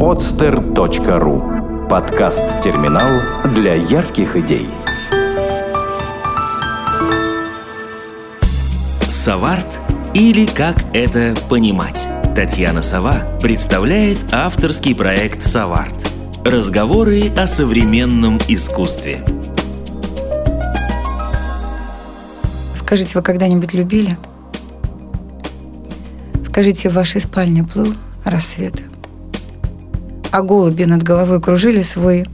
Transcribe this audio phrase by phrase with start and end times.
[0.00, 4.66] podster.ru Подкаст-терминал для ярких идей.
[9.10, 9.78] Саварт
[10.14, 12.00] или как это понимать?
[12.34, 16.10] Татьяна Сова представляет авторский проект «Саварт».
[16.46, 19.22] Разговоры о современном искусстве.
[22.74, 24.16] Скажите, вы когда-нибудь любили?
[26.46, 27.92] Скажите, в вашей спальне плыл
[28.24, 28.89] рассвет?
[30.30, 32.26] А голуби над головой кружили свой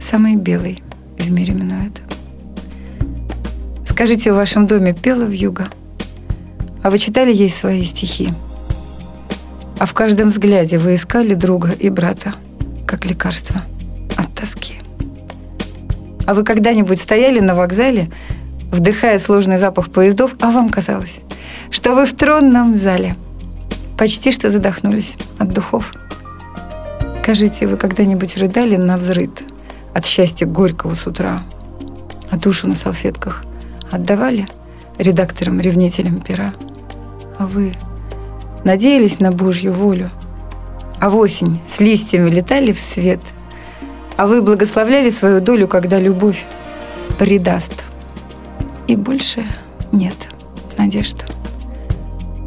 [0.00, 0.82] самый белый
[1.18, 2.02] в мире минует.
[3.88, 5.68] Скажите, в вашем доме пела вьюга?
[6.82, 8.32] А вы читали ей свои стихи?
[9.78, 12.32] А в каждом взгляде вы искали друга и брата,
[12.86, 13.62] как лекарство
[14.16, 14.76] от тоски.
[16.26, 18.10] А вы когда-нибудь стояли на вокзале,
[18.72, 21.20] вдыхая сложный запах поездов, а вам казалось,
[21.70, 23.14] что вы в тронном зале–
[23.96, 25.94] Почти что задохнулись от духов.
[27.26, 29.42] Скажите, вы когда-нибудь рыдали на взрыд
[29.92, 31.42] от счастья горького с утра,
[32.30, 33.44] а душу на салфетках
[33.90, 34.46] отдавали
[34.98, 36.54] редакторам-ревнителям пера?
[37.36, 37.74] А вы
[38.62, 40.08] надеялись на Божью волю,
[41.00, 43.18] а в осень с листьями летали в свет,
[44.16, 46.44] а вы благословляли свою долю, когда любовь
[47.18, 47.86] предаст.
[48.86, 49.44] И больше
[49.90, 50.28] нет
[50.78, 51.26] надежд.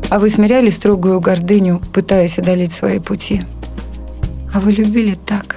[0.10, 3.44] А вы смиряли строгую гордыню, пытаясь одолеть свои пути.
[4.54, 5.56] А вы любили так,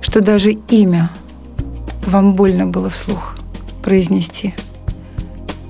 [0.00, 1.10] что даже имя
[2.06, 3.36] вам больно было вслух
[3.82, 4.54] произнести.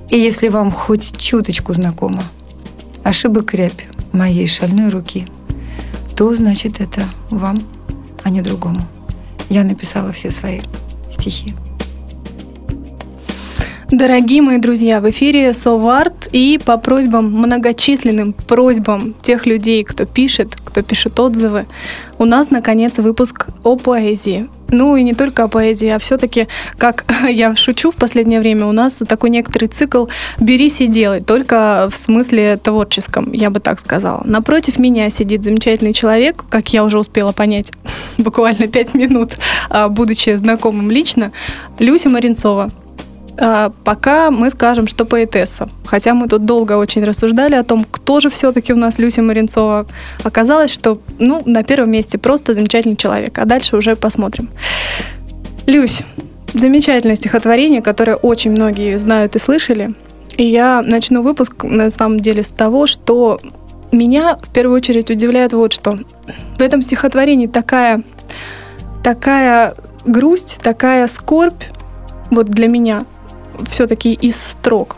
[0.09, 2.23] И если вам хоть чуточку знакомо
[3.03, 5.27] ошибок рябь моей шальной руки,
[6.15, 7.61] то значит это вам,
[8.23, 8.81] а не другому.
[9.49, 10.61] Я написала все свои
[11.11, 11.53] стихи.
[13.95, 20.57] Дорогие мои друзья, в эфире Соварт и по просьбам, многочисленным просьбам тех людей, кто пишет,
[20.65, 21.65] кто пишет отзывы,
[22.19, 24.49] у нас, наконец, выпуск о поэзии.
[24.67, 28.73] Ну и не только о поэзии, а все-таки, как я шучу в последнее время, у
[28.73, 30.07] нас такой некоторый цикл
[30.41, 34.23] «берись и делай», только в смысле творческом, я бы так сказала.
[34.25, 37.71] Напротив меня сидит замечательный человек, как я уже успела понять,
[38.17, 39.37] буквально пять минут,
[39.69, 41.31] а, будучи знакомым лично,
[41.79, 42.71] Люся Маринцова.
[43.37, 45.67] А, пока мы скажем, что поэтесса.
[45.85, 49.85] Хотя мы тут долго очень рассуждали о том, кто же все-таки у нас Люся Маринцова.
[50.23, 53.37] Оказалось, что ну, на первом месте просто замечательный человек.
[53.37, 54.49] А дальше уже посмотрим.
[55.65, 56.01] Люсь,
[56.53, 59.93] замечательное стихотворение, которое очень многие знают и слышали.
[60.37, 63.39] И я начну выпуск на самом деле с того, что
[63.91, 65.97] меня в первую очередь удивляет вот что.
[66.57, 68.03] В этом стихотворении такая,
[69.03, 69.75] такая
[70.05, 71.63] грусть, такая скорбь,
[72.31, 73.03] вот для меня,
[73.69, 74.97] все-таки из строк.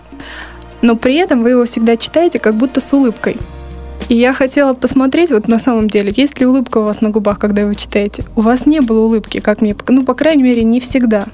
[0.81, 3.38] Но при этом вы его всегда читаете как будто с улыбкой.
[4.09, 7.40] И я хотела посмотреть, вот на самом деле, есть ли улыбка у вас на губах,
[7.40, 8.23] когда вы читаете.
[8.35, 11.25] У вас не было улыбки, как мне, ну, по крайней мере, не всегда.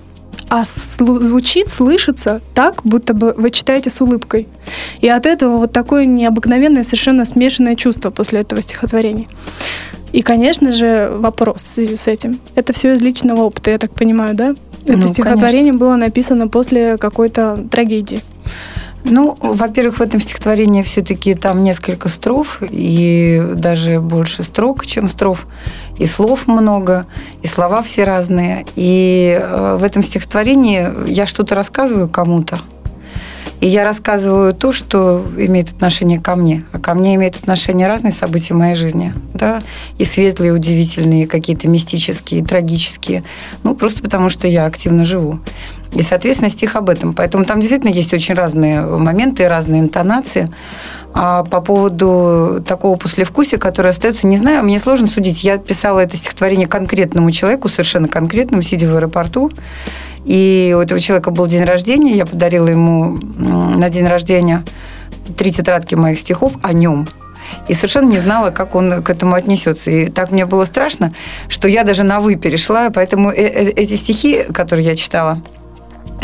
[0.50, 4.48] А звучит, слышится так, будто бы вы читаете с улыбкой.
[5.02, 9.28] И от этого вот такое необыкновенное, совершенно смешанное чувство после этого стихотворения.
[10.12, 12.40] И, конечно же, вопрос в связи с этим.
[12.56, 14.56] Это все из личного опыта, я так понимаю, да?
[14.86, 15.80] Это ну, стихотворение конечно.
[15.80, 18.22] было написано после какой-то трагедии.
[19.06, 25.46] Ну, во-первых, в этом стихотворении все-таки там несколько строф, и даже больше строк, чем строф,
[25.98, 27.06] и слов много,
[27.42, 28.66] и слова все разные.
[28.76, 32.60] И э, в этом стихотворении я что-то рассказываю кому-то,
[33.64, 36.66] и я рассказываю то, что имеет отношение ко мне.
[36.74, 39.14] А ко мне имеют отношение разные события моей жизни.
[39.34, 39.62] Да?
[39.98, 43.24] И светлые, удивительные, какие-то мистические, трагические.
[43.64, 45.40] Ну, просто потому что я активно живу.
[45.94, 47.14] И, соответственно, стих об этом.
[47.14, 50.50] Поэтому там действительно есть очень разные моменты, разные интонации.
[51.14, 55.42] А по поводу такого послевкусия, которое остается, не знаю, мне сложно судить.
[55.42, 59.52] Я писала это стихотворение конкретному человеку, совершенно конкретному, сидя в аэропорту.
[60.26, 64.64] И у этого человека был день рождения, я подарила ему на день рождения
[65.38, 67.08] три тетрадки моих стихов о нем.
[67.68, 69.92] И совершенно не знала, как он к этому отнесется.
[69.92, 71.14] И так мне было страшно,
[71.50, 72.90] что я даже на «вы» перешла.
[72.90, 75.40] Поэтому э, э, эти стихи, которые я читала,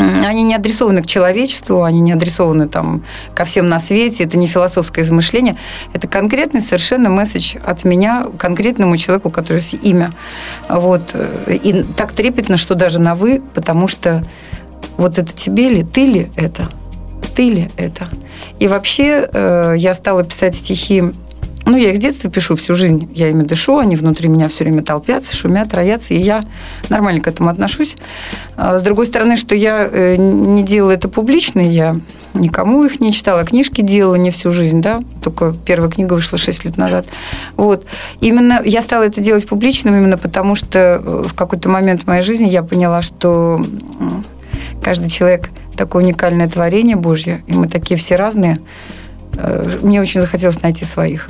[0.00, 3.04] они не адресованы к человечеству, они не адресованы там
[3.34, 5.56] ко всем на свете, это не философское измышление,
[5.92, 10.12] это конкретный совершенно месседж от меня конкретному человеку, который есть имя.
[10.68, 11.14] Вот.
[11.48, 14.24] И так трепетно, что даже на «вы», потому что
[14.96, 16.68] вот это тебе ли, ты ли это,
[17.34, 18.08] ты ли это.
[18.58, 21.12] И вообще э, я стала писать стихи
[21.66, 23.10] ну, я их с детства пишу всю жизнь.
[23.14, 26.44] Я ими дышу, они внутри меня все время толпятся, шумят, роятся, и я
[26.88, 27.96] нормально к этому отношусь.
[28.56, 31.96] А с другой стороны, что я э, не делала это публично, я
[32.34, 36.64] никому их не читала, книжки делала не всю жизнь, да, только первая книга вышла 6
[36.64, 37.06] лет назад.
[37.56, 37.86] Вот.
[38.20, 42.22] Именно я стала это делать публичным именно потому, что э, в какой-то момент в моей
[42.22, 43.64] жизни я поняла, что
[44.82, 48.60] каждый человек такое уникальное творение Божье, и мы такие все разные.
[49.36, 51.28] Э, мне очень захотелось найти своих.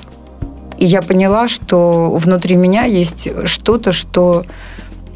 [0.81, 4.45] И я поняла, что внутри меня есть что-то, что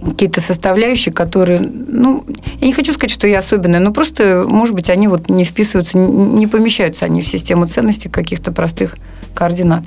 [0.06, 2.24] какие-то составляющие, которые, ну,
[2.60, 5.96] я не хочу сказать, что я особенная, но просто, может быть, они вот не вписываются,
[5.96, 8.96] не помещаются они в систему ценностей каких-то простых
[9.34, 9.84] координат.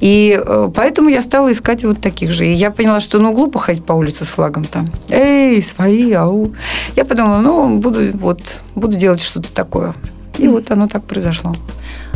[0.00, 2.46] И э, поэтому я стала искать вот таких же.
[2.46, 4.90] И я поняла, что ну глупо ходить по улице с флагом там.
[5.08, 6.52] Эй, свои, ау.
[6.96, 8.40] Я подумала, ну, буду, вот,
[8.74, 9.94] буду делать что-то такое.
[10.38, 11.54] И вот оно так произошло.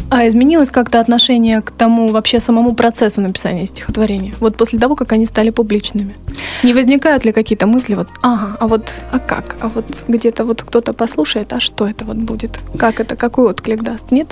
[0.08, 4.32] А изменилось как-то отношение к тому вообще самому процессу написания стихотворения?
[4.40, 6.14] Вот после того, как они стали публичными.
[6.62, 9.56] Не возникают ли какие-то мысли, вот, ага, а вот, а как?
[9.60, 12.58] А вот где-то вот кто-то послушает, а что это вот будет?
[12.78, 14.12] Как это, какой отклик даст?
[14.12, 14.28] Нет?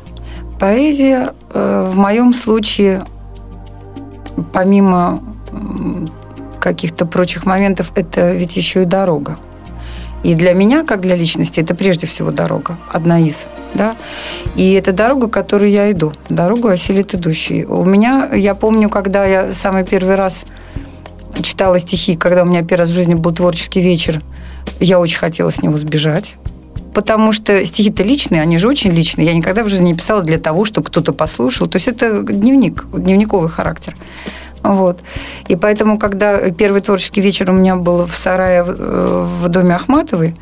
[0.61, 3.05] Поэзия э, в моем случае,
[4.53, 5.21] помимо
[6.61, 9.37] каких-то прочих моментов, это ведь еще и дорога.
[10.25, 13.47] И для меня, как для личности, это прежде всего дорога, одна из.
[13.75, 13.95] Да?
[14.57, 16.15] И это дорога, которую я иду.
[16.31, 17.65] Дорогу осилит идущий.
[17.67, 20.45] У меня, я помню, когда я самый первый раз
[21.43, 24.23] читала стихи, когда у меня первый раз в жизни был творческий вечер,
[24.81, 26.37] я очень хотела с него сбежать.
[26.95, 29.27] Потому что стихи-то личные, они же очень личные.
[29.27, 31.67] Я никогда в жизни не писала для того, чтобы кто-то послушал.
[31.67, 33.95] То есть это дневник, дневниковый характер.
[34.65, 35.01] Вот.
[35.47, 40.35] И поэтому, когда первый творческий вечер у меня был в сарае в доме Ахматовой,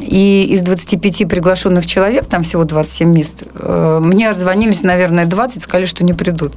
[0.00, 5.86] и из 25 приглашенных человек, там всего 27 мест, э, мне отзвонились, наверное, 20, сказали,
[5.86, 6.54] что не придут.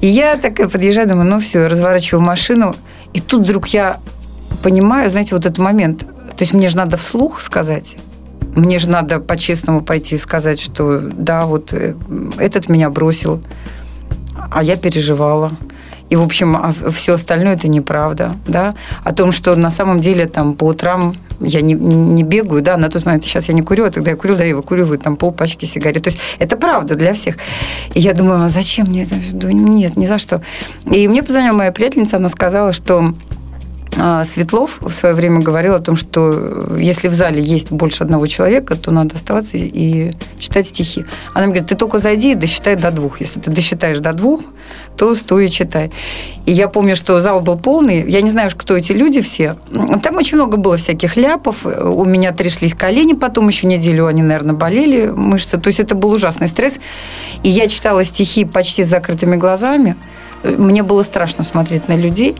[0.00, 2.74] И я такая подъезжаю, думаю, ну все, разворачиваю машину,
[3.12, 3.98] и тут вдруг я
[4.62, 7.96] понимаю, знаете, вот этот момент, то есть мне же надо вслух сказать,
[8.54, 11.94] мне же надо по-честному пойти и сказать, что да, вот э,
[12.38, 13.42] этот меня бросил,
[14.50, 15.52] а я переживала.
[16.10, 18.74] И, в общем, а все остальное это неправда, да,
[19.04, 22.88] о том, что на самом деле там по утрам я не, не бегаю, да, на
[22.88, 25.64] тот момент сейчас я не курю, а тогда я курю, да, и выкуриваю там полпачки
[25.66, 26.02] сигарет.
[26.02, 27.36] То есть это правда для всех.
[27.94, 29.14] И я думаю, а зачем мне это?
[29.14, 30.42] Нет, ни за что.
[30.90, 33.14] И мне позвонила моя приятельница, она сказала, что
[34.24, 38.26] Светлов в свое время говорил о том, что э, если в зале есть больше одного
[38.26, 41.04] человека, то надо оставаться и читать стихи.
[41.34, 43.20] Она мне говорит, ты только зайди и досчитай до двух.
[43.20, 44.42] Если ты досчитаешь до двух,
[44.96, 45.90] то стой и читай.
[46.46, 48.08] И я помню, что зал был полный.
[48.08, 49.56] Я не знаю, кто эти люди все.
[50.02, 51.66] Там очень много было всяких ляпов.
[51.66, 55.58] У меня тряслись колени, потом еще неделю они, наверное, болели, мышцы.
[55.58, 56.78] То есть это был ужасный стресс.
[57.42, 59.96] И я читала стихи почти с закрытыми глазами.
[60.42, 62.36] Мне было страшно смотреть на людей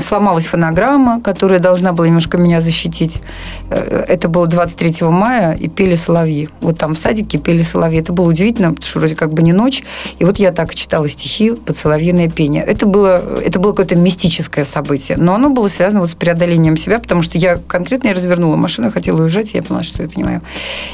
[0.00, 3.22] сломалась фонограмма, которая должна была немножко меня защитить.
[3.70, 6.48] Э, это было 23 мая, и пели соловьи.
[6.60, 8.00] Вот там в садике пели соловьи.
[8.00, 9.82] Это было удивительно, потому что вроде как бы не ночь.
[10.18, 12.62] И вот я так читала стихи под соловьиное пение.
[12.62, 16.98] Это было, это было какое-то мистическое событие, но оно было связано вот с преодолением себя,
[16.98, 20.42] потому что я конкретно я развернула машину, хотела уезжать, я поняла, что это не мое.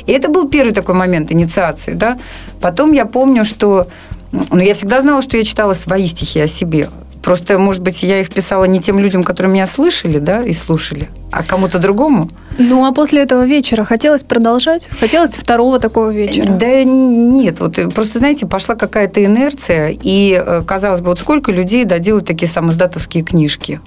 [0.07, 1.95] И это был первый такой момент инициации.
[1.95, 2.19] Да?
[2.61, 3.89] Потом я помню, что
[4.33, 6.89] ну, я всегда знала, что я читала свои стихи о себе.
[7.23, 11.11] Просто, может быть, я их писала не тем людям, которые меня слышали, да, и слушали,
[11.31, 12.31] а кому-то другому.
[12.59, 14.89] Ну, а после этого вечера хотелось продолжать?
[14.99, 16.51] Хотелось второго такого вечера?
[16.51, 21.85] Да нет, вот просто, знаете, пошла какая-то инерция, и, э, казалось бы, вот сколько людей
[21.85, 23.81] да, делают такие самоздатовские книжки.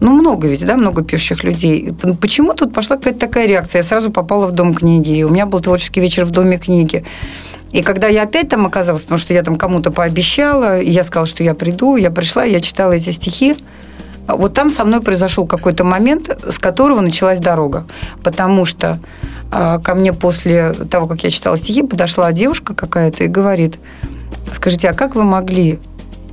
[0.00, 1.92] Ну, много ведь, да, много пишущих людей.
[2.20, 3.80] Почему тут пошла какая-то такая реакция?
[3.80, 7.04] Я сразу попала в Дом книги, и у меня был творческий вечер в Доме книги.
[7.72, 11.42] И когда я опять там оказалась, потому что я там кому-то пообещала, я сказала, что
[11.42, 13.56] я приду, я пришла, я читала эти стихи,
[14.28, 17.84] вот там со мной произошел какой-то момент, с которого началась дорога.
[18.22, 18.98] Потому что
[19.50, 23.78] а, ко мне после того, как я читала стихи, подошла девушка какая-то и говорит,
[24.52, 25.78] скажите, а как вы могли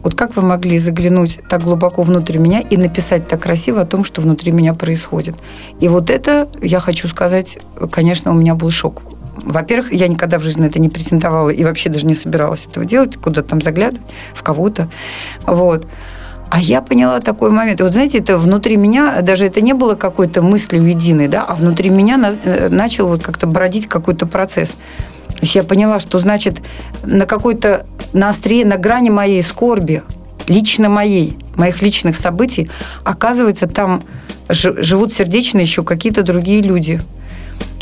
[0.02, 4.06] вот как вы могли заглянуть так глубоко внутрь меня и написать так красиво о том,
[4.06, 5.36] что внутри меня происходит?
[5.82, 7.60] И вот это, я хочу сказать,
[7.92, 9.02] конечно, у меня был шок.
[9.50, 13.18] Во-первых, я никогда в жизни это не претендовала и вообще даже не собиралась этого делать,
[13.18, 14.90] куда там заглядывать, в кого-то.
[15.48, 15.88] Вот.
[16.52, 17.82] А я поняла такой момент.
[17.82, 21.90] Вот знаете, это внутри меня, даже это не было какой-то мыслью единой, да, а внутри
[21.90, 24.70] меня на, э, начал вот как-то бродить какой-то процесс.
[25.30, 26.62] То есть я поняла, что значит
[27.04, 30.04] на какой-то, на острие, на грани моей скорби,
[30.48, 32.70] лично моей, моих личных событий,
[33.04, 34.04] оказывается, там
[34.48, 37.02] живут сердечно еще какие-то другие люди–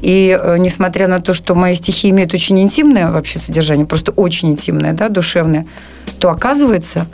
[0.01, 4.51] и э, несмотря на то, что мои стихи имеют очень интимное вообще содержание, просто очень
[4.51, 5.65] интимное, да, душевное,
[6.17, 7.07] что оказывается,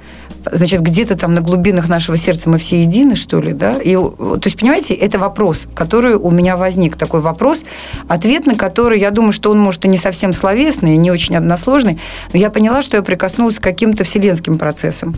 [0.52, 3.74] значит, где-то там на глубинах нашего сердца мы все едины, что ли, да?
[3.74, 7.64] И, то есть, понимаете, это вопрос, который у меня возник, такой вопрос,
[8.08, 12.00] ответ на который, я думаю, что он, может, и не совсем словесный, не очень односложный,
[12.34, 15.16] но я поняла, что я прикоснулась к каким-то вселенским процессам.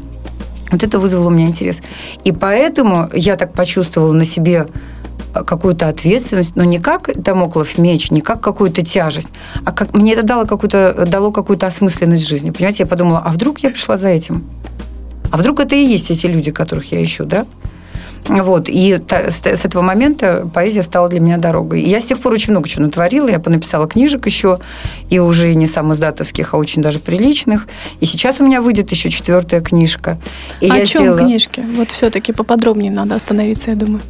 [0.71, 1.81] Вот это вызвало у меня интерес.
[2.23, 4.67] И поэтому я так почувствовала на себе
[5.43, 9.29] какую-то ответственность, но не как домоклов меч, не как какую-то тяжесть,
[9.65, 12.51] а как мне это дало какую-то, дало какую-то осмысленность жизни.
[12.51, 14.43] Понимаете, я подумала, а вдруг я пришла за этим?
[15.31, 17.45] А вдруг это и есть эти люди, которых я ищу, да?
[18.27, 18.69] Вот.
[18.69, 21.81] И с этого момента поэзия стала для меня дорогой.
[21.81, 23.27] И я с тех пор очень много чего натворила.
[23.27, 24.59] Я понаписала книжек еще,
[25.11, 27.67] и уже не сам издатовских, а очень даже приличных.
[27.99, 30.17] И сейчас у меня выйдет еще четвертая книжка.
[30.59, 31.19] И о чем сделала...
[31.19, 31.63] книжки?
[31.75, 34.01] Вот все-таки поподробнее надо остановиться, я думаю.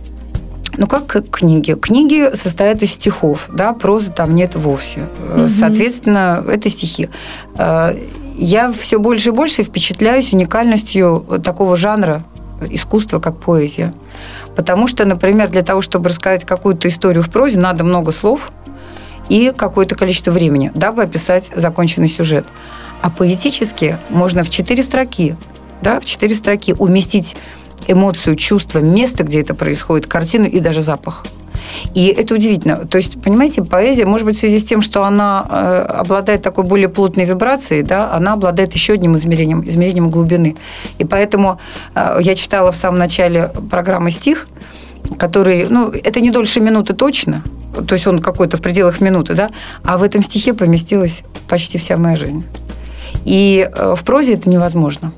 [0.78, 1.74] Ну, как книги.
[1.74, 5.08] Книги состоят из стихов, да, прозы там нет вовсе.
[5.36, 5.48] Угу.
[5.48, 7.10] Соответственно, это стихи.
[7.58, 7.98] Э,
[8.38, 12.24] я все больше и больше впечатляюсь уникальностью такого жанра
[12.70, 13.94] искусства, как поэзия.
[14.56, 18.52] Потому что, например, для того, чтобы рассказать какую-то историю в прозе, надо много слов
[19.30, 22.48] и какое-то количество времени, дабы описать законченный сюжет.
[23.02, 25.36] А поэтически можно в четыре строки,
[25.82, 27.36] да, в четыре строки уместить
[27.88, 31.24] эмоцию, чувство, место, где это происходит, картину и даже запах.
[31.94, 32.86] И это удивительно.
[32.86, 36.64] То есть, понимаете, поэзия, может быть, в связи с тем, что она э, обладает такой
[36.64, 40.56] более плотной вибрацией, да, она обладает еще одним измерением, измерением глубины.
[41.00, 41.60] И поэтому
[41.96, 44.48] э, я читала в самом начале программы стих,
[45.18, 47.44] который, ну, это не дольше минуты точно,
[47.88, 49.52] то есть он какой-то в пределах минуты, да,
[49.84, 52.44] а в этом стихе поместилась почти вся моя жизнь.
[53.26, 55.12] И э, в прозе это невозможно.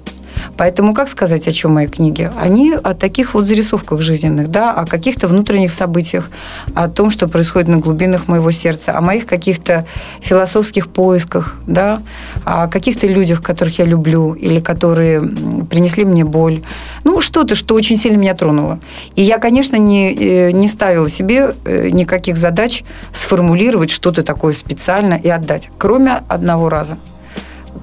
[0.58, 2.32] Поэтому как сказать, о чем мои книги?
[2.38, 6.30] Они о таких вот зарисовках жизненных, да, о каких-то внутренних событиях,
[6.74, 9.86] о том, что происходит на глубинах моего сердца, о моих каких-то
[10.22, 12.02] философских поисках, да,
[12.46, 15.22] о каких-то людях, которых я люблю или которые
[15.70, 16.62] принесли мне боль.
[17.04, 18.80] Ну, что-то, что очень сильно меня тронуло.
[19.16, 25.14] И я, конечно, не, э, не ставила себе э, никаких задач сформулировать что-то такое специально
[25.14, 26.98] и отдать, кроме одного раза–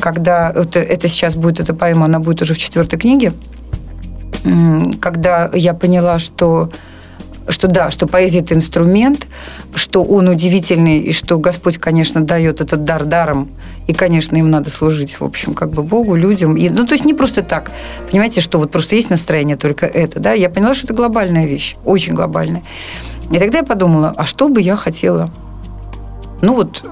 [0.05, 3.33] когда это, это сейчас будет, эта поэма, она будет уже в четвертой книге,
[5.01, 6.71] когда я поняла, что
[7.49, 9.27] что да, что поэзия– это инструмент,
[9.75, 13.49] что он удивительный, и что Господь, конечно, дает этот дар даром,
[13.87, 16.57] и, конечно, им надо служить, в общем, как бы Богу, людям.
[16.57, 17.71] И, ну, то есть не просто так,
[18.11, 21.77] понимаете, что вот просто есть настроение только это, да, я поняла, что это глобальная вещь,
[21.85, 22.63] очень глобальная.
[23.31, 25.31] И тогда я подумала, а что бы я хотела?
[26.41, 26.83] Ну, вот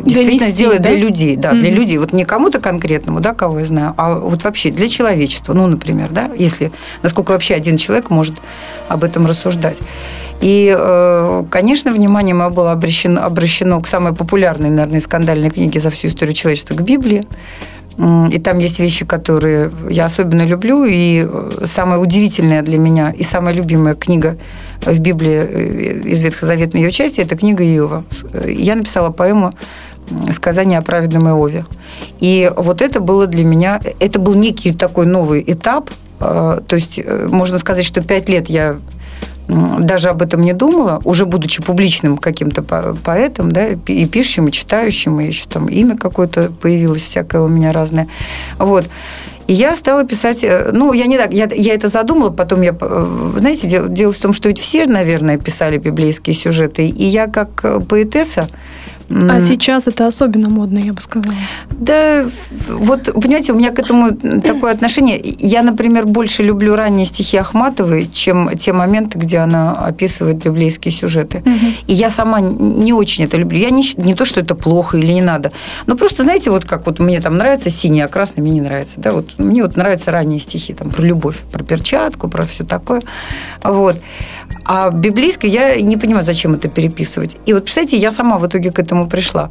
[0.00, 0.90] действительно Донести, сделать да?
[0.90, 1.60] для людей, да, mm-hmm.
[1.60, 5.54] для людей, вот не кому-то конкретному, да, кого я знаю, а вот вообще для человечества,
[5.54, 6.72] ну, например, да, если,
[7.02, 8.34] насколько вообще один человек может
[8.88, 9.78] об этом рассуждать.
[10.42, 15.90] И, э, конечно, внимание мое было обращено, обращено к самой популярной, наверное, скандальной книге за
[15.90, 17.24] всю историю человечества, к Библии.
[18.32, 20.84] И там есть вещи, которые я особенно люблю.
[20.84, 24.36] И э, самая удивительная для меня и самая любимая книга
[24.84, 28.04] в Библии э, из Ветхозаветной ее части– это книга Иова.
[28.46, 29.54] Я написала поэму
[30.32, 31.64] сказание о праведном Иове.
[32.20, 35.90] И вот это было для меня, это был некий такой новый этап.
[36.20, 38.78] Э, то есть можно сказать, что пять лет я
[39.48, 45.20] даже об этом не думала, уже будучи публичным каким-то поэтом, да, и пишущим, и читающим,
[45.20, 48.08] и еще там имя какое-то появилось, всякое у меня разное.
[48.58, 48.86] Вот.
[49.46, 52.76] И я стала писать, э, ну, я не так, я, я это задумала, потом я,
[52.80, 57.26] э, знаете, дело, дело в том, что ведь все, наверное, писали библейские сюжеты, и я
[57.26, 58.48] как э, поэтесса,
[59.30, 61.34] а сейчас это особенно модно, я бы сказала.
[61.70, 62.26] Да,
[62.68, 65.20] вот, понимаете, у меня к этому такое отношение.
[65.22, 71.38] Я, например, больше люблю ранние стихи Ахматовой, чем те моменты, где она описывает библейские сюжеты.
[71.38, 71.66] Угу.
[71.88, 73.58] И я сама не очень это люблю.
[73.58, 75.52] Я не, не то, что это плохо или не надо.
[75.86, 78.94] Но просто, знаете, вот как вот мне там нравится синий, а красный мне не нравится.
[78.98, 79.12] Да?
[79.12, 83.02] Вот мне вот нравятся ранние стихи там, про любовь, про перчатку, про все такое.
[83.62, 83.96] Вот.
[84.64, 87.36] А библейское я не понимаю, зачем это переписывать.
[87.46, 89.50] И вот, представляете, я сама в итоге к этому пришла.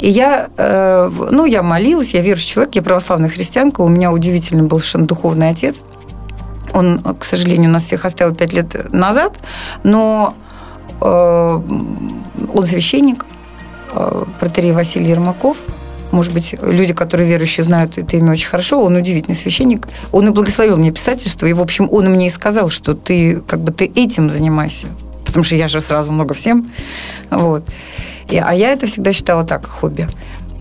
[0.00, 4.62] И я, э, ну, я молилась, я верующий человек, я православная христианка, у меня удивительный
[4.62, 5.80] был совершенно духовный отец.
[6.72, 9.38] Он, к сожалению, нас всех оставил пять лет назад,
[9.82, 10.34] но
[11.00, 11.60] э,
[12.54, 13.26] он священник,
[13.92, 15.56] э, протерей Василий Ермаков–
[16.10, 18.82] может быть, люди, которые верующие, знают это имя очень хорошо.
[18.82, 19.86] Он удивительный священник.
[20.12, 21.46] Он и благословил мне писательство.
[21.46, 24.88] И, в общем, он мне и сказал, что ты как бы ты этим занимайся.
[25.24, 26.70] Потому что я же сразу много всем.
[27.30, 27.64] Вот.
[28.28, 30.08] И, а я это всегда считала так, хобби.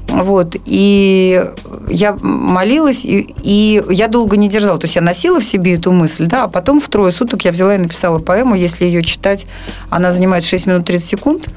[0.08, 0.56] Вот.
[0.66, 1.46] И
[1.88, 4.80] я молилась, и, и я долго не держала.
[4.80, 7.52] То есть я носила в себе эту мысль, да, а потом в трое суток я
[7.52, 8.56] взяла и написала поэму.
[8.56, 9.46] Если ее читать,
[9.90, 11.50] она занимает 6 минут 30 секунд,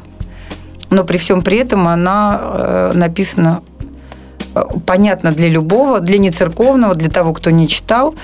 [0.91, 3.63] но при всем при этом она э, написана
[4.87, 8.15] понятно для любого, для нецерковного, для того, кто не читал.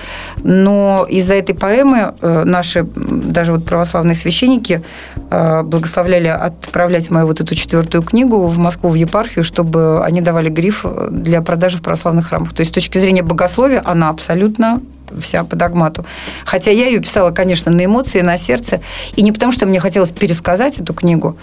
[0.43, 4.81] Но из-за этой поэмы э, наши, даже вот православные священники
[5.29, 10.49] э, благословляли отправлять мою вот эту четвертую книгу в Москву, в епархию, чтобы они давали
[10.49, 12.53] гриф для продажи в православных храмах.
[12.53, 14.81] То есть с точки зрения богословия она абсолютно
[15.19, 16.05] вся по догмату.
[16.45, 18.81] Хотя я ее писала, конечно, на эмоции, на сердце.
[19.15, 21.37] И не потому, что мне хотелось пересказать эту книгу,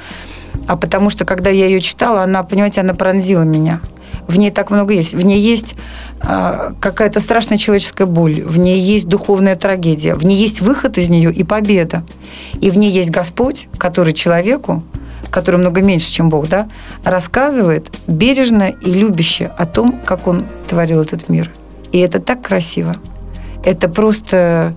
[0.67, 3.81] а потому что, когда я ее читала, она, понимаете, она пронзила меня.
[4.29, 5.15] В ней так много есть.
[5.15, 5.77] В ней есть
[6.23, 11.09] э, какая-то страшная человеческая боль, в ней есть духовная трагедия, в ней есть выход из
[11.09, 12.03] нее и победа.
[12.61, 14.83] И в ней есть Господь, который человеку,
[15.31, 16.69] который много меньше, чем Бог, да,
[17.05, 21.51] рассказывает бережно и любяще о том, как Он творил этот мир.
[21.93, 22.97] И это так красиво.
[23.65, 24.75] Это просто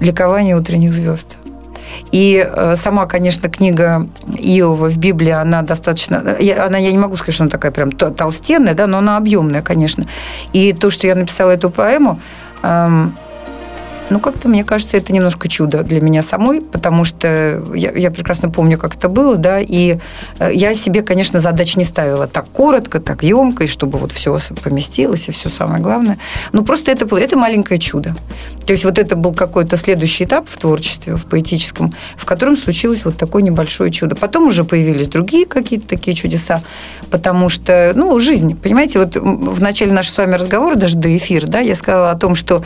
[0.00, 1.37] ликование утренних звезд.
[2.12, 4.06] И э, сама, конечно, книга
[4.38, 6.36] Иова в Библии, она достаточно...
[6.40, 9.62] Я, она, я не могу сказать, что она такая прям толстенная, да, но она объемная,
[9.62, 10.06] конечно.
[10.52, 12.20] И то, что я написала эту поэму,
[12.62, 13.14] эм,
[14.10, 18.50] ну, как-то, мне кажется, это немножко чудо для меня самой, потому что я, я прекрасно
[18.50, 19.98] помню, как это было, да, и
[20.38, 24.38] э, я себе, конечно, задач не ставила так коротко, так емко, и чтобы вот все
[24.62, 26.18] поместилось, и все самое главное.
[26.52, 28.14] Ну, просто это было, это маленькое чудо.
[28.66, 33.04] То есть вот это был какой-то следующий этап в творчестве, в поэтическом, в котором случилось
[33.04, 34.14] вот такое небольшое чудо.
[34.14, 36.62] Потом уже появились другие какие-то такие чудеса,
[37.10, 41.46] потому что, ну, жизнь, понимаете, вот в начале нашего с вами разговора, даже до эфира,
[41.46, 42.62] да, я сказала о том, что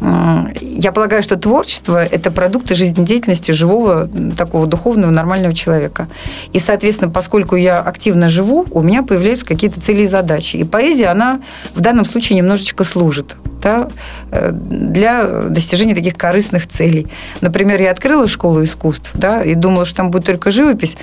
[0.00, 6.08] я полагаю, что творчество– это продукты жизнедеятельности живого, такого духовного, нормального человека.
[6.52, 10.56] И, соответственно, поскольку я активно живу, у меня появляются какие-то цели и задачи.
[10.56, 11.40] И поэзия, она
[11.74, 13.88] в данном случае немножечко служит да,
[14.30, 17.06] э, для достижения таких корыстных целей.
[17.40, 20.96] Например, я открыла школу искусств да, и думала, что там будет только живопись.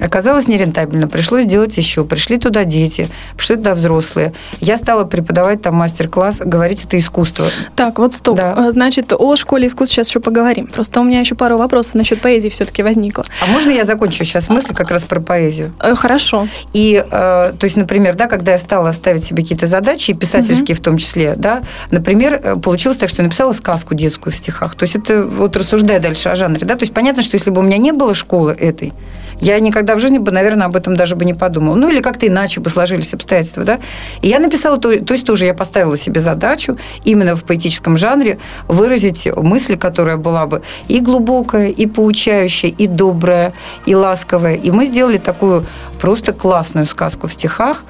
[0.00, 1.08] Оказалось нерентабельно.
[1.08, 2.04] Пришлось делать еще.
[2.04, 4.32] Пришли туда дети, пришли туда взрослые.
[4.60, 7.50] Я стала преподавать там мастер-класс «Говорить это искусство».
[7.74, 8.36] Так, вот стоп.
[8.36, 8.54] Да.
[8.56, 10.66] А, значит, о школе искусств сейчас еще поговорим.
[10.66, 13.24] Просто у меня еще пару вопросов насчет поэзии все-таки возникло.
[13.42, 15.72] А можно я закончу сейчас мысль как раз про поэзию?
[15.80, 16.48] Э, хорошо.
[16.72, 20.82] И, э, то есть, например, да, когда я стала ставить себе какие-то задачи, писательские угу.
[20.82, 21.62] в том числе, да,
[21.96, 24.74] Например, э, получилось так, что я написала сказку детскую в стихах.
[24.74, 26.66] То есть это вот рассуждая дальше о жанре.
[26.66, 26.74] Да?
[26.74, 28.92] То есть понятно, что если бы у меня не было школы этой,
[29.40, 31.74] я никогда в жизни бы, наверное, об этом даже бы не подумала.
[31.74, 33.78] Ну, или как-то иначе бы сложились обстоятельства, да.
[34.20, 38.38] И я написала, то, то есть тоже я поставила себе задачу именно в поэтическом жанре
[38.68, 43.54] выразить мысль, которая была бы и глубокая, и поучающая, и добрая,
[43.86, 44.54] и ласковая.
[44.54, 45.64] И мы сделали такую
[46.00, 47.84] просто классную сказку в стихах,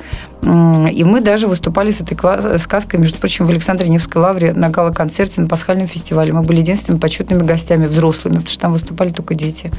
[0.46, 2.16] и мы даже выступали с этой
[2.60, 6.32] сказкой, между прочим, в Александре Невской лавре на гала-концерте на пасхальном фестивале.
[6.32, 9.72] Мы были единственными почетными гостями, взрослыми, потому что там выступали только дети.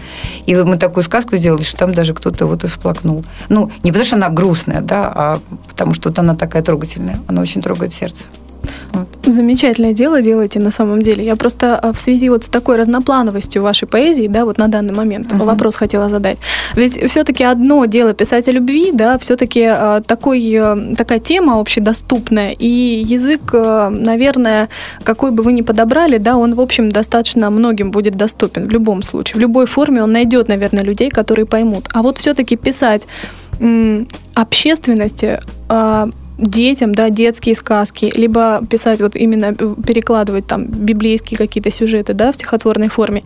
[0.45, 3.23] И мы такую сказку сделали, что там даже кто-то вот и всплакнул.
[3.47, 7.17] Ну, не потому что она грустная, да, а потому что вот она такая трогательная.
[7.27, 8.23] Она очень трогает сердце.
[8.97, 9.07] Вот.
[9.33, 11.25] Замечательное дело делаете на самом деле.
[11.25, 14.93] Я просто а, в связи вот с такой разноплановостью вашей поэзии, да, вот на данный
[14.93, 15.45] момент uh-huh.
[15.45, 16.38] вопрос хотела задать.
[16.75, 22.51] Ведь все-таки одно дело писать о любви, да, все-таки а, такой, э, такая тема общедоступная,
[22.51, 24.69] и язык, э, наверное,
[25.03, 29.03] какой бы вы ни подобрали, да, он, в общем, достаточно многим будет доступен в любом
[29.03, 29.38] случае.
[29.38, 31.89] В любой форме он найдет, наверное, людей, которые поймут.
[31.93, 33.07] А вот все-таки писать
[34.36, 41.71] общественности а, детям, да, детские сказки, либо писать вот именно э, перекладывать там библейские какие-то
[41.71, 43.23] сюжеты, да, в стихотворной форме.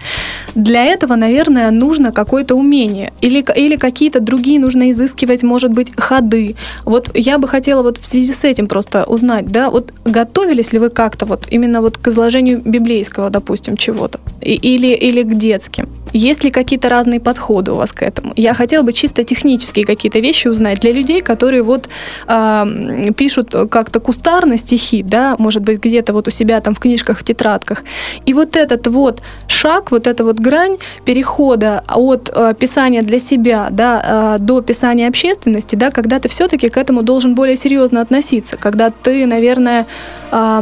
[0.56, 6.56] Для этого, наверное, нужно какое-то умение или, или какие-то другие нужно изыскивать, может быть, ходы.
[6.86, 10.80] Вот я бы хотела вот в связи с этим просто узнать, да, вот готовились ли
[10.80, 15.88] вы как-то вот именно вот к изложению библейского, допустим, чего-то, или, или к детским?
[16.14, 18.34] Есть ли какие-то разные подходы у вас к этому?
[18.36, 21.90] Я хотела бы чисто технические какие-то вещи узнать для людей, которые вот
[22.28, 22.66] э,
[23.16, 27.24] пишут как-то кустарно стихи, да, может быть, где-то вот у себя там в книжках, в
[27.24, 27.84] тетрадках.
[28.26, 33.68] И вот этот вот шаг, вот эта вот грань перехода от э, писания для себя,
[33.72, 38.58] да, э, до писания общественности, да, когда ты все-таки к этому должен более серьезно относиться,
[38.58, 39.86] когда ты, наверное,
[40.32, 40.62] э,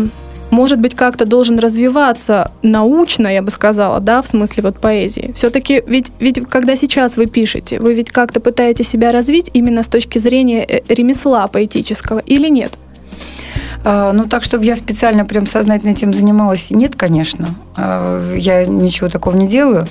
[0.52, 5.32] может быть, как-то должен развиваться научно, я бы сказала, да, в смысле вот поэзии.
[5.36, 9.88] Все-таки ведь, ведь когда сейчас вы пишете, вы ведь как-то пытаетесь себя развить именно с
[9.88, 12.78] точки зрения э, ремесла поэтического или нет?
[13.84, 17.50] А, ну, так, чтобы я специально прям сознательно этим занималась, нет, конечно.
[17.76, 19.88] А, я ничего такого не делаю.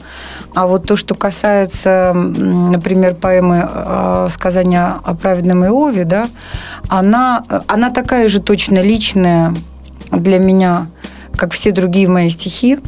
[0.55, 6.29] А вот то, что касается, например, поэмы а, «Сказания о праведном Иове», да,
[6.89, 9.55] она, она такая же точно личная,
[10.11, 10.89] для меня,
[11.37, 12.79] как все другие мои стихи.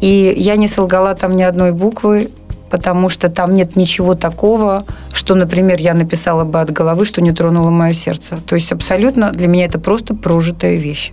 [0.00, 2.30] И я не солгала там ни одной буквы,
[2.70, 7.32] потому что там нет ничего такого, что, например, я написала бы от головы, что не
[7.32, 8.36] тронуло мое сердце.
[8.36, 11.12] То есть абсолютно для меня это просто прожитая вещь.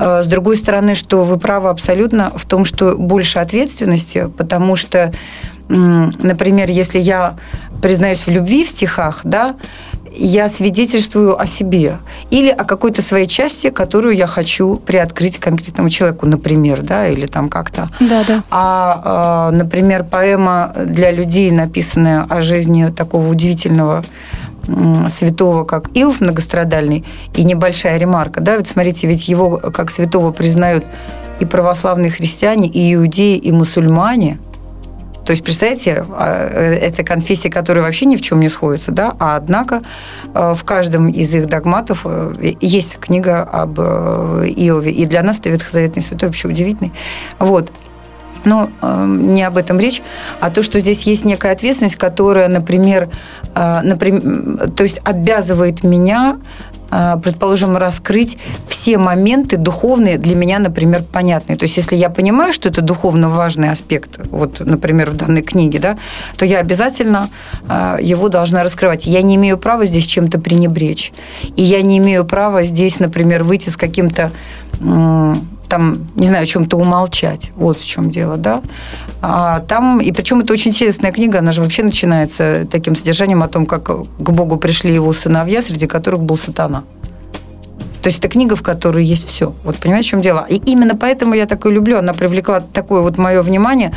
[0.00, 5.12] Э, с другой стороны, что вы правы абсолютно в том, что больше ответственности, потому что,
[5.68, 7.36] например, если я
[7.80, 9.54] признаюсь в любви в стихах, да,
[10.14, 11.98] я свидетельствую о себе
[12.30, 17.48] или о какой-то своей части, которую я хочу приоткрыть конкретному человеку, например, да, или там
[17.48, 17.90] как-то.
[18.00, 18.44] Да, да.
[18.50, 24.04] А, а например, поэма для людей, написанная о жизни такого удивительного
[25.08, 30.84] святого, как Иов многострадальный, и небольшая ремарка, да, вот смотрите, ведь его как святого признают
[31.40, 34.38] и православные христиане, и иудеи, и мусульмане–
[35.24, 39.14] то есть, представляете, а, э, это конфессии, которые вообще ни в чем не сходятся, да,
[39.18, 39.82] а однако
[40.34, 45.50] э, в каждом из их догматов э, есть книга об Иове, и для нас это
[45.50, 46.92] Ветхозаветный святой вообще удивительный.
[47.38, 47.70] Вот.
[48.44, 50.02] Но э, не об этом речь,
[50.40, 53.10] а то, что здесь есть некая ответственность, которая, например,
[53.54, 56.38] например то есть обязывает меня
[56.90, 61.56] предположим, раскрыть все моменты духовные для меня, например, понятные.
[61.56, 65.78] То есть, если я понимаю, что это духовно важный аспект, вот, например, в данной книге,
[65.78, 65.98] да,
[66.36, 67.28] то я обязательно
[67.68, 69.06] а, его должна раскрывать.
[69.06, 71.12] Я не имею права здесь чем-то пренебречь.
[71.56, 74.30] И я не имею права здесь, например, выйти с каким-то
[74.78, 77.50] там, не знаю, о чем-то умолчать.
[77.56, 78.62] Вот в чем дело, да.
[79.20, 83.48] А там, и причем это очень интересная книга, она же вообще начинается таким содержанием о
[83.48, 86.84] том, как к Богу пришли его сыновья, среди которых был сатана.
[88.00, 89.52] То есть это книга, в которой есть все.
[89.64, 90.46] Вот понимаете, в чем дело?
[90.48, 91.98] И именно поэтому я такое люблю.
[91.98, 93.92] Она привлекла такое вот мое внимание.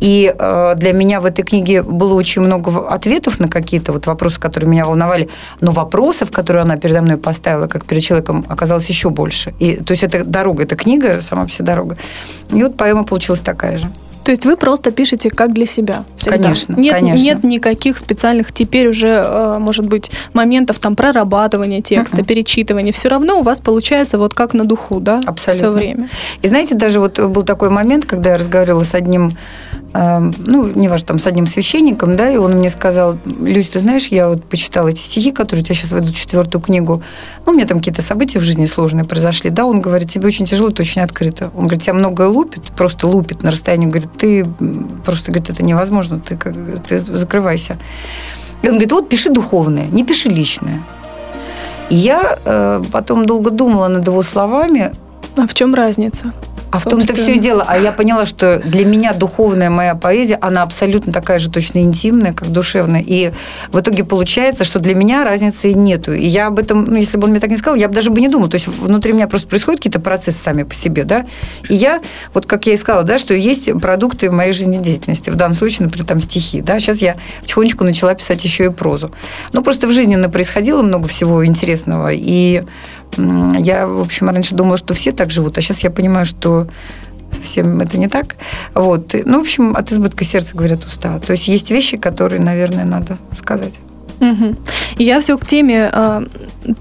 [0.00, 4.40] И э, для меня в этой книге было очень много ответов на какие-то вот вопросы,
[4.40, 5.28] которые меня волновали.
[5.60, 9.54] Но вопросов, которые она передо мной поставила, как перед человеком, оказалось еще больше.
[9.58, 11.96] И, то есть это дорога, это книга, сама себе дорога.
[12.50, 13.88] И вот поэма получилась такая же.
[14.28, 16.04] То есть вы просто пишете как для себя?
[16.16, 16.36] Всегда.
[16.36, 17.24] Конечно, нет, конечно.
[17.24, 22.26] Нет никаких специальных теперь уже, э, может быть, моментов там прорабатывания текста, uh-uh.
[22.26, 22.92] перечитывания.
[22.92, 25.18] Все равно у вас получается вот как на духу, да?
[25.24, 25.68] Абсолютно.
[25.68, 26.08] Все время.
[26.42, 29.32] И знаете, даже вот был такой момент, когда я разговаривала с одним
[29.94, 34.28] ну, неважно, там, с одним священником, да, и он мне сказал, Люсь, ты знаешь, я
[34.28, 37.02] вот почитала эти стихи, которые у тебя сейчас ведут четвертую книгу,
[37.46, 40.46] ну, у меня там какие-то события в жизни сложные произошли, да, он говорит, тебе очень
[40.46, 41.50] тяжело, ты очень открыто.
[41.54, 44.46] Он говорит, тебя многое лупит, просто лупит на расстоянии, говорит, ты
[45.04, 46.54] просто, говорит, это невозможно, ты, как,
[46.86, 47.78] ты закрывайся.
[48.62, 50.82] И он говорит, вот пиши духовное, не пиши личное.
[51.88, 54.92] И я э, потом долго думала над его словами.
[55.36, 56.32] А в чем разница?
[56.70, 57.64] А в том-то все и дело.
[57.66, 62.32] А я поняла, что для меня духовная моя поэзия, она абсолютно такая же точно интимная,
[62.32, 63.02] как душевная.
[63.04, 63.32] И
[63.72, 66.12] в итоге получается, что для меня разницы нету.
[66.12, 68.10] И я об этом, ну, если бы он мне так не сказал, я бы даже
[68.10, 68.50] бы не думала.
[68.50, 71.26] То есть внутри меня просто происходят какие-то процессы сами по себе, да.
[71.68, 72.00] И я,
[72.34, 75.30] вот как я и сказала, да, что есть продукты моей жизнедеятельности.
[75.30, 76.78] В данном случае, например, там стихи, да.
[76.78, 79.10] Сейчас я потихонечку начала писать еще и прозу.
[79.52, 82.10] Ну, просто в жизни происходило много всего интересного.
[82.12, 82.64] И
[83.16, 86.66] я, в общем, раньше думала, что все так живут, а сейчас я понимаю, что
[87.32, 88.36] совсем это не так.
[88.74, 89.14] Вот.
[89.24, 91.18] Ну, в общем, от избытка сердца говорят уста.
[91.18, 93.74] То есть есть вещи, которые, наверное, надо сказать.
[94.20, 94.56] Угу.
[94.98, 96.26] Я все к теме э,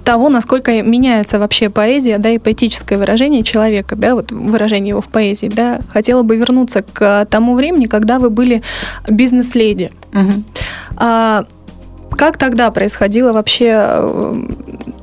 [0.04, 5.10] того, насколько меняется вообще поэзия, да, и поэтическое выражение человека, да, вот выражение его в
[5.10, 8.63] поэзии, да, хотела бы вернуться к тому времени, когда вы были
[9.08, 9.92] бизнес-леди.
[10.13, 10.44] Угу.
[10.96, 11.46] А,
[12.12, 14.48] как тогда происходило вообще э,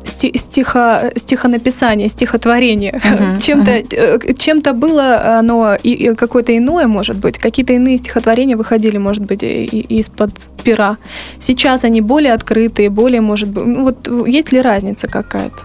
[0.05, 2.93] стихо, стихонаписание, стихотворение.
[2.93, 4.39] Uh-huh, чем-то, uh-huh.
[4.39, 7.39] чем-то было оно и, и какое-то иное, может быть.
[7.39, 10.31] Какие-то иные стихотворения выходили, может быть, из-под
[10.63, 10.97] пера.
[11.41, 13.65] Сейчас они более открытые, более, может быть...
[13.65, 15.59] Ну, вот есть ли разница какая-то?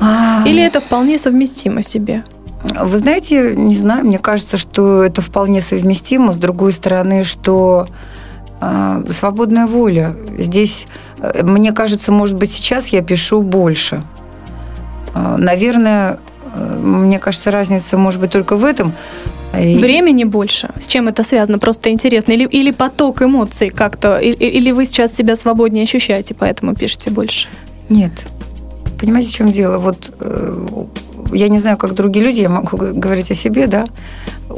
[0.00, 0.42] А.
[0.46, 2.24] Или это вполне совместимо себе?
[2.64, 6.32] Вы знаете, не знаю, мне кажется, что это вполне совместимо.
[6.32, 7.86] С другой стороны, что
[8.60, 10.14] э, свободная воля.
[10.38, 10.86] Здесь
[11.42, 14.02] мне кажется, может быть, сейчас я пишу больше.
[15.14, 16.18] А, наверное,
[16.54, 18.92] э, мне кажется, разница может быть только в этом.
[19.52, 20.70] Времени больше.
[20.80, 21.58] С чем это связано?
[21.58, 22.32] Просто интересно.
[22.32, 24.18] Или, или поток эмоций как-то?
[24.18, 27.48] Или, или вы сейчас себя свободнее ощущаете, поэтому пишете больше?
[27.90, 28.26] Нет.
[28.98, 29.78] Понимаете, в чем дело?
[29.78, 30.66] Вот э,
[31.32, 33.84] я не знаю, как другие люди, я могу говорить о себе, да.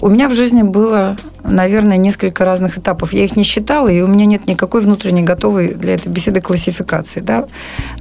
[0.01, 3.13] У меня в жизни было, наверное, несколько разных этапов.
[3.13, 7.21] Я их не считала, и у меня нет никакой внутренней готовой для этой беседы классификации,
[7.21, 7.47] да.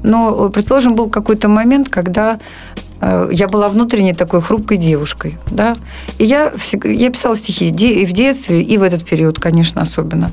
[0.01, 2.39] Но, предположим, был какой-то момент, когда
[3.01, 5.75] э, я была внутренней такой хрупкой девушкой, да,
[6.17, 6.53] и я,
[6.84, 10.32] я писала стихи и в детстве, и в этот период, конечно, особенно.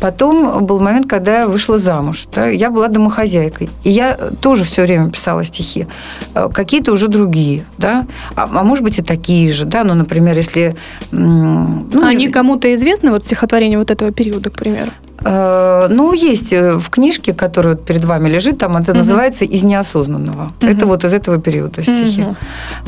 [0.00, 2.26] Потом был момент, когда я вышла замуж.
[2.34, 3.68] Да, я была домохозяйкой.
[3.84, 5.86] И я тоже все время писала стихи.
[6.34, 10.36] Э, какие-то уже другие, да, а, а может быть и такие же, да, ну, например,
[10.36, 10.76] если...
[11.10, 14.90] Ну, Они кому-то известны, вот стихотворение вот этого периода, к примеру?
[15.24, 18.98] Э, ну, есть э, в книжке, которая перед вами лежит, там это угу.
[18.98, 20.52] называется «Из неосознанного».
[20.60, 20.70] Угу.
[20.70, 22.22] Это вот из этого периода стихи.
[22.22, 22.36] Угу.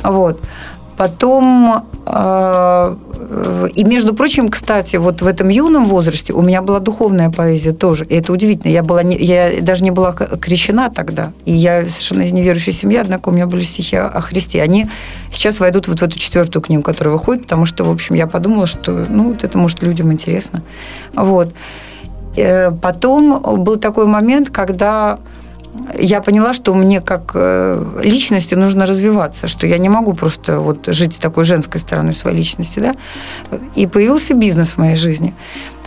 [0.04, 0.40] Вот.
[1.00, 2.96] Потом, э,
[3.74, 8.04] и между прочим, кстати, вот в этом юном возрасте у меня была духовная поэзия тоже.
[8.04, 8.70] И это удивительно.
[8.70, 11.32] Я, была не, я даже не была крещена тогда.
[11.46, 14.60] И я совершенно из неверующей семьи, однако у меня были стихи о Христе.
[14.60, 14.88] Они
[15.32, 18.66] сейчас войдут вот в эту четвертую книгу, которая выходит, потому что, в общем, я подумала,
[18.66, 20.62] что ну, вот это может людям интересно.
[21.14, 21.54] Вот.
[22.36, 25.18] Э, потом был такой момент, когда
[25.98, 30.86] я поняла, что мне как э, личности нужно развиваться, что я не могу просто вот
[30.86, 32.94] жить такой женской стороной своей личности, да.
[33.76, 35.34] И появился бизнес в моей жизни.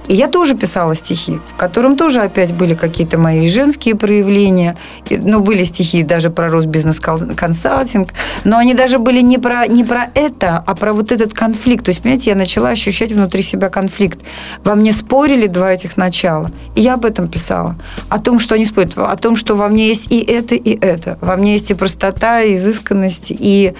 [0.08, 4.76] И я тоже писала стихи, в котором тоже опять были какие-то мои женские проявления.
[5.10, 8.10] Ну, были стихи даже про Росбизнес-консалтинг,
[8.44, 11.86] но они даже были не про, не про это, а про вот этот конфликт.
[11.86, 14.20] То есть, понимаете, я начала ощущать внутри себя конфликт.
[14.64, 16.52] Во мне спорили два этих начала.
[16.76, 17.76] И я об этом писала.
[18.10, 18.98] О том, что они спорят.
[18.98, 21.18] О том, что во мне есть и это, и это.
[21.22, 23.74] Во мне есть и простота, и изысканность, и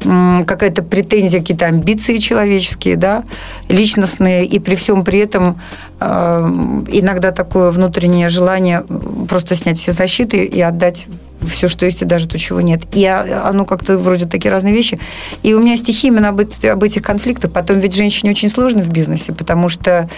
[0.00, 3.24] какая-то претензия, какие-то амбиции человеческие, да,
[3.68, 5.60] личностные, и при всем при этом
[6.00, 8.84] э, иногда такое внутреннее желание
[9.28, 11.06] просто снять все защиты и отдать
[11.46, 12.82] все, что есть, и даже то, чего нет.
[12.92, 14.98] И оно как-то вроде такие разные вещи.
[15.42, 17.52] И у меня стихи именно об, об этих конфликтах.
[17.52, 20.08] Потом ведь женщине очень сложно в бизнесе, потому что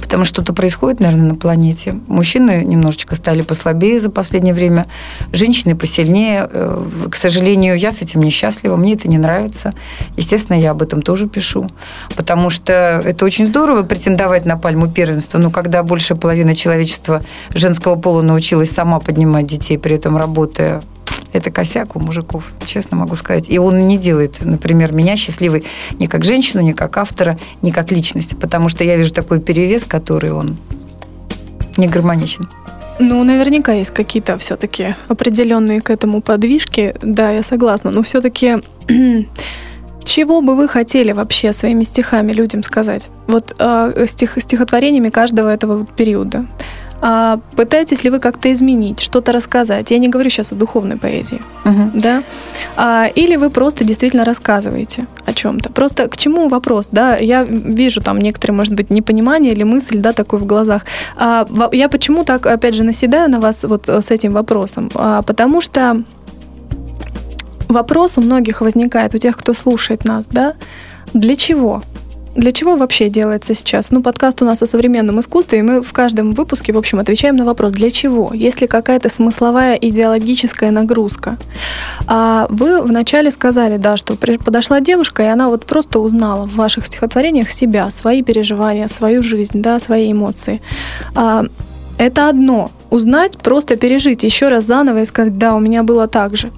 [0.00, 1.94] потому что что-то происходит, наверное, на планете.
[2.06, 4.86] Мужчины немножечко стали послабее за последнее время,
[5.32, 6.48] женщины посильнее.
[6.50, 9.72] Э, к сожалению, я с этим несчастлива, мне это не нравится.
[10.16, 11.68] Естественно, я об этом тоже пишу,
[12.16, 12.72] потому что
[13.04, 17.22] это очень здорово претендовать на пальму первенства, но когда большая половина человечества
[17.54, 20.82] женского пола научилась сама поднимать детей, при этом работая
[21.32, 23.46] это косяк у мужиков, честно могу сказать.
[23.48, 25.64] И он не делает, например, меня счастливой
[25.98, 29.84] ни как женщину, ни как автора, ни как личность, потому что я вижу такой перевес,
[29.84, 30.56] который он
[31.76, 32.48] не гармоничен.
[32.98, 36.96] Ну, наверняка есть какие-то все-таки определенные к этому подвижки.
[37.00, 37.92] Да, я согласна.
[37.92, 38.56] Но все-таки
[40.04, 43.08] чего бы вы хотели вообще своими стихами людям сказать?
[43.28, 46.46] Вот э, стих, стихотворениями каждого этого периода.
[47.00, 49.90] А пытаетесь ли вы как-то изменить, что-то рассказать?
[49.90, 51.90] Я не говорю сейчас о духовной поэзии, угу.
[51.94, 52.22] да?
[52.76, 55.70] А, или вы просто действительно рассказываете о чем-то?
[55.70, 57.16] Просто к чему вопрос, да?
[57.16, 60.84] Я вижу там некоторые, может быть, непонимание или мысль, да, такой в глазах.
[61.16, 64.90] А, я почему так, опять же, наседаю на вас вот с этим вопросом?
[64.94, 66.02] А, потому что
[67.68, 70.54] вопрос у многих возникает, у тех, кто слушает нас, да?
[71.14, 71.82] Для чего?
[72.38, 73.90] Для чего вообще делается сейчас?
[73.90, 77.34] Ну, подкаст у нас о современном искусстве, и мы в каждом выпуске, в общем, отвечаем
[77.34, 78.30] на вопрос, для чего?
[78.32, 81.36] Есть ли какая-то смысловая идеологическая нагрузка?
[82.06, 86.86] А вы вначале сказали, да, что подошла девушка, и она вот просто узнала в ваших
[86.86, 90.60] стихотворениях себя, свои переживания, свою жизнь, да, свои эмоции.
[91.16, 91.44] А,
[91.98, 92.70] это одно.
[92.90, 96.52] Узнать, просто пережить еще раз заново и сказать, да, у меня было так же.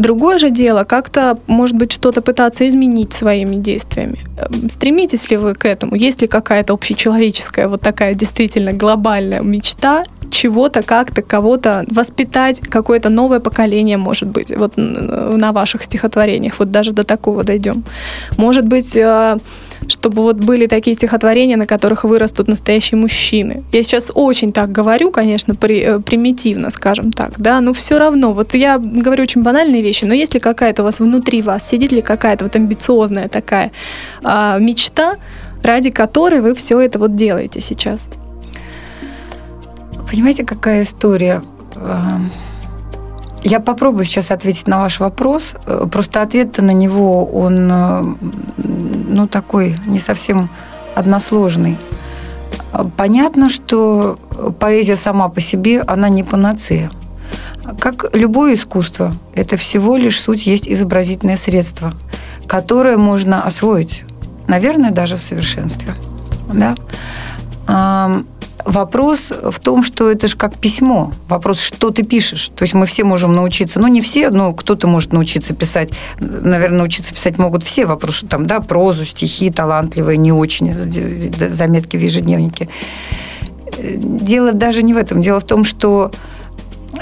[0.00, 4.18] Другое же дело, как-то, может быть, что-то пытаться изменить своими действиями.
[4.38, 5.94] Эм, стремитесь ли вы к этому?
[5.94, 13.40] Есть ли какая-то общечеловеческая, вот такая действительно глобальная мечта чего-то, как-то, кого-то воспитать, какое-то новое
[13.40, 17.84] поколение, может быть, вот на ваших стихотворениях, вот даже до такого дойдем.
[18.38, 19.36] Может быть, э,
[19.90, 23.62] чтобы вот были такие стихотворения, на которых вырастут настоящие мужчины.
[23.72, 28.32] Я сейчас очень так говорю, конечно, при, э, примитивно, скажем так, да, но все равно,
[28.32, 31.92] вот я говорю очень банальные вещи, но есть ли какая-то у вас внутри вас, сидит
[31.92, 33.72] ли какая-то вот амбициозная такая
[34.22, 35.16] а, мечта,
[35.62, 38.08] ради которой вы все это вот делаете сейчас?
[40.10, 41.42] Понимаете, какая история?
[43.42, 45.54] Я попробую сейчас ответить на ваш вопрос.
[45.66, 48.02] Э, просто ответ на него, он, э,
[49.08, 50.50] ну, такой не совсем
[50.94, 51.78] односложный.
[52.96, 54.18] Понятно, что
[54.58, 56.90] поэзия сама по себе, она не панацея.
[57.78, 61.92] Как любое искусство, это всего лишь суть есть изобразительное средство,
[62.46, 64.04] которое можно освоить,
[64.46, 65.94] наверное, даже в совершенстве.
[66.52, 66.76] Да?
[68.64, 71.12] Вопрос в том, что это же как письмо.
[71.28, 72.50] Вопрос, что ты пишешь.
[72.54, 75.90] То есть мы все можем научиться, ну не все, но кто-то может научиться писать.
[76.18, 77.86] Наверное, научиться писать могут все.
[77.86, 80.74] Вопрос, там, да, прозу, стихи талантливые, не очень,
[81.50, 82.68] заметки в ежедневнике.
[83.78, 85.22] Дело даже не в этом.
[85.22, 86.10] Дело в том, что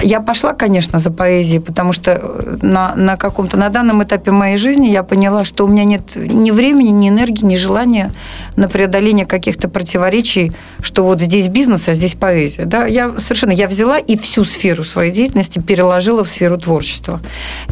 [0.02, 4.56] я пошла, конечно, за поэзией, потому что э, на, на каком-то, на данном этапе моей
[4.56, 8.12] жизни я поняла, что у меня нет ни времени, ни энергии, ни желания
[8.56, 12.64] на преодоление каких-то противоречий, что вот здесь бизнес, а здесь поэзия.
[12.64, 12.86] Да?
[12.86, 17.20] Я совершенно, я взяла и всю сферу своей деятельности переложила в сферу творчества.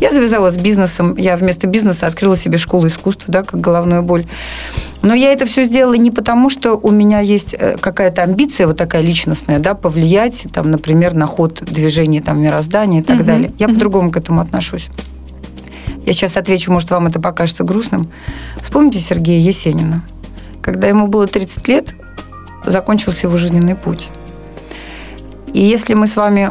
[0.00, 4.26] Я завязала с бизнесом, я вместо бизнеса открыла себе школу искусств, да, как головную боль.
[5.06, 8.76] Но я это все сделала не потому, что у меня есть э, какая-то амбиция вот
[8.76, 13.24] такая личностная, да, повлиять, там, например, на ход движения там, мироздания и так угу.
[13.24, 13.52] далее.
[13.56, 13.74] Я угу.
[13.74, 14.88] по-другому к этому отношусь.
[16.04, 18.08] Я сейчас отвечу, может, вам это покажется грустным.
[18.60, 20.02] Вспомните Сергея Есенина.
[20.60, 21.94] Когда ему было 30 лет,
[22.64, 24.08] закончился его жизненный путь.
[25.52, 26.50] И если мы с вами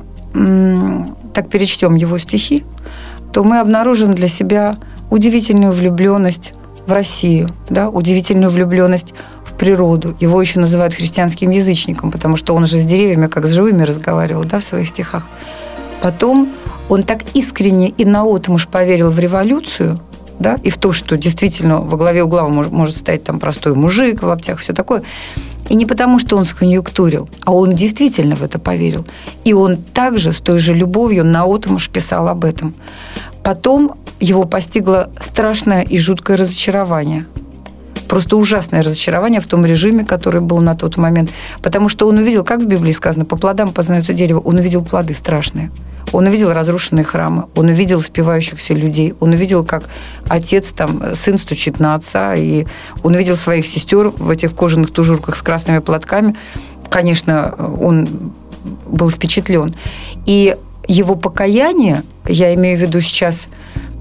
[1.33, 2.63] так перечтем его стихи,
[3.33, 4.77] то мы обнаружим для себя
[5.11, 6.53] удивительную влюбленность
[6.85, 10.15] в Россию, да, удивительную влюбленность в природу.
[10.19, 14.43] Его еще называют христианским язычником, потому что он же с деревьями, как с живыми, разговаривал
[14.43, 15.27] да, в своих стихах.
[16.01, 16.49] Потом
[16.89, 19.99] он так искренне и наотмашь поверил в революцию,
[20.39, 24.21] да, и в то, что действительно во главе угла может, может стоять там простой мужик
[24.21, 25.03] в лаптях, все такое.
[25.69, 29.05] И не потому, что он сконъюнктурил, а он действительно в это поверил.
[29.45, 32.75] И он также с той же любовью наотмашь писал об этом.
[33.45, 37.27] Потом его постигло страшное и жуткое разочарование.
[38.07, 41.29] Просто ужасное разочарование в том режиме, который был на тот момент.
[41.61, 45.13] Потому что он увидел, как в Библии сказано, по плодам познается дерево, он увидел плоды
[45.13, 45.69] страшные.
[46.11, 49.89] Он увидел разрушенные храмы, он увидел спивающихся людей, он увидел, как
[50.27, 52.65] отец, там, сын стучит на отца, и
[53.03, 56.35] он увидел своих сестер в этих кожаных тужурках с красными платками.
[56.89, 58.07] Конечно, он
[58.87, 59.75] был впечатлен.
[60.25, 60.55] И
[60.87, 63.47] его покаяние, я имею в виду сейчас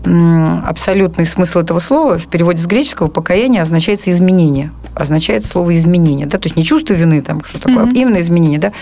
[0.04, 6.38] абсолютный смысл этого слова в переводе с греческого покаяние означает изменение, означает слово изменение, да,
[6.38, 7.92] то есть не чувство вины, там что такое, mm-hmm.
[7.94, 8.72] а именно изменение, да.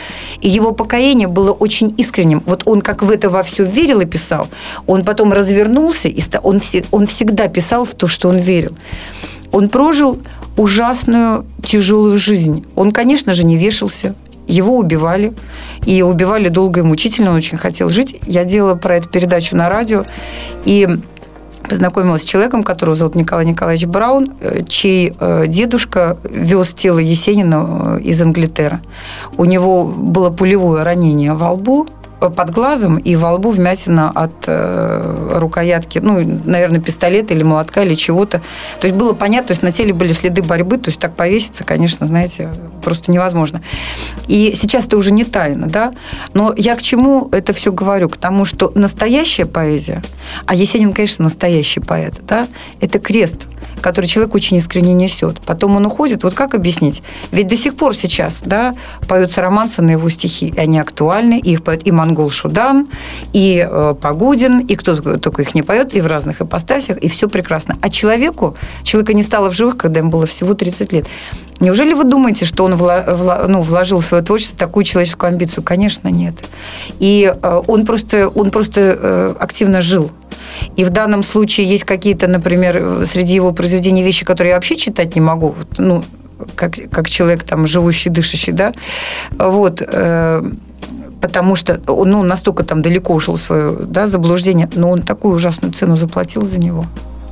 [0.41, 2.43] И его покаяние было очень искренним.
[2.45, 4.49] Вот он как в это во все верил и писал,
[4.87, 6.61] он потом развернулся и он,
[6.91, 8.73] он всегда писал в то, что он верил.
[9.53, 10.19] Он прожил
[10.57, 12.65] ужасную тяжелую жизнь.
[12.75, 14.15] Он, конечно же, не вешался,
[14.47, 15.33] его убивали,
[15.87, 18.17] и убивали долго и мучительно, он очень хотел жить.
[18.27, 20.05] Я делала про эту передачу на радио,
[20.65, 20.89] и
[21.69, 27.99] познакомилась с человеком, которого зовут Николай Николаевич Браун, э, чей э, дедушка вез тело Есенина
[27.99, 28.81] э, из Англитера.
[29.37, 31.87] У него было пулевое ранение во лбу,
[32.31, 37.95] под глазом и во лбу вмятина от э, рукоятки, ну, наверное, пистолета или молотка или
[37.95, 38.43] чего-то.
[38.81, 41.65] То есть было понятно, то есть на теле были следы борьбы, то есть так повеситься,
[41.65, 42.51] конечно, знаете,
[42.83, 43.63] просто невозможно.
[44.29, 45.93] И сейчас это уже не тайна, да,
[46.35, 48.09] но я к чему это все говорю?
[48.09, 50.03] К тому, что настоящая поэзия,
[50.47, 52.47] а Есенин, конечно, настоящий поэт, да,
[52.81, 53.47] это крест,
[53.83, 55.41] который человек очень искренне несет.
[55.41, 56.25] Потом он уходит.
[56.25, 57.03] Вот как объяснить?
[57.31, 58.75] Ведь до сих пор сейчас да,
[59.09, 62.89] поются романсы на его стихи, и они актуальны, их поют и Монгол Шудан,
[63.33, 67.29] и э, Погудин, и кто только их не поет, и в разных ипостасях, и все
[67.29, 67.77] прекрасно.
[67.83, 71.07] А человеку, человека не стало в живых, когда ему было всего 30 лет.
[71.61, 75.63] Неужели вы думаете, что он вла, вла, ну, вложил в свое творчество такую человеческую амбицию?
[75.63, 76.35] Конечно, нет.
[76.99, 80.11] И э, он просто, он просто э, активно жил
[80.77, 85.15] и в данном случае есть какие-то, например, среди его произведений вещи, которые я вообще читать
[85.15, 86.03] не могу, ну,
[86.55, 88.73] как, как человек там живущий, дышащий, да,
[89.39, 90.43] вот, э,
[91.21, 95.35] потому что он ну, настолько там далеко ушел в свое да, заблуждение, но он такую
[95.35, 96.85] ужасную цену заплатил за него.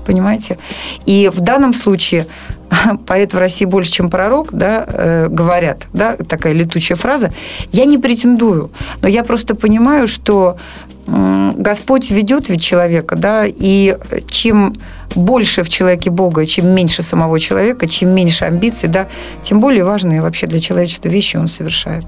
[0.07, 0.59] Понимаете?
[1.07, 2.27] И в данном случае
[3.07, 7.33] поэт в России больше, чем пророк, да, э, говорят, да, такая летучая фраза.
[7.73, 8.71] Я не претендую,
[9.03, 10.57] но я просто понимаю, что
[11.07, 13.97] Господь ведет ведь человека, да, и
[14.29, 14.75] чем
[15.15, 19.09] больше в человеке Бога, чем меньше самого человека, чем меньше амбиций, да,
[19.43, 22.05] тем более важные вообще для человечества вещи он совершает.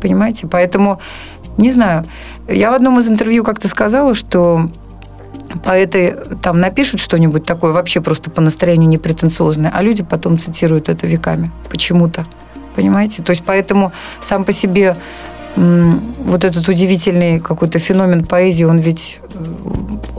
[0.00, 0.46] Понимаете?
[0.46, 1.00] Поэтому,
[1.56, 2.04] не знаю,
[2.48, 4.68] я в одном из интервью как-то сказала, что
[5.64, 11.06] поэты там напишут что-нибудь такое вообще просто по настроению непретенциозное, а люди потом цитируют это
[11.06, 12.26] веками почему-то.
[12.74, 13.22] Понимаете?
[13.22, 14.96] То есть поэтому сам по себе
[15.56, 19.20] вот этот удивительный какой-то феномен поэзии, он ведь,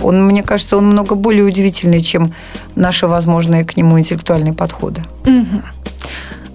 [0.01, 2.31] он, мне кажется, он много более удивительный, чем
[2.75, 5.03] наши возможные к нему интеллектуальные подходы.
[5.25, 5.61] Угу.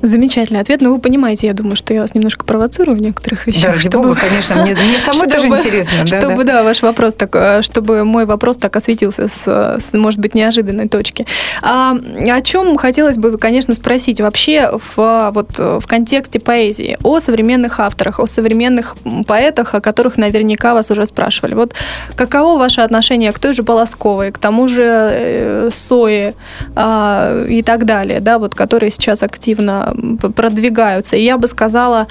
[0.03, 0.81] Замечательный ответ.
[0.81, 3.63] Но вы понимаете, я думаю, что я вас немножко провоцирую в некоторых вещах.
[3.63, 4.09] Да, ради чтобы...
[4.09, 4.57] бога, конечно.
[4.63, 5.93] Мне, мне самой даже интересно.
[6.09, 6.53] Да, чтобы, да.
[6.55, 10.89] да, ваш вопрос так, э, чтобы мой вопрос так осветился с, с может быть, неожиданной
[10.89, 11.27] точки.
[11.63, 17.81] А, о чем хотелось бы, конечно, спросить вообще в, вот, в контексте поэзии, о современных
[17.81, 21.55] авторах, о современных поэтах, о которых наверняка вас уже спрашивали.
[21.55, 21.75] Вот
[22.17, 26.35] каково ваше отношение к той же Полосковой, к тому же э, Сое
[26.75, 29.90] э, и так далее, да, вот, которые сейчас активно
[30.35, 31.17] продвигаются.
[31.17, 32.07] И я бы сказала,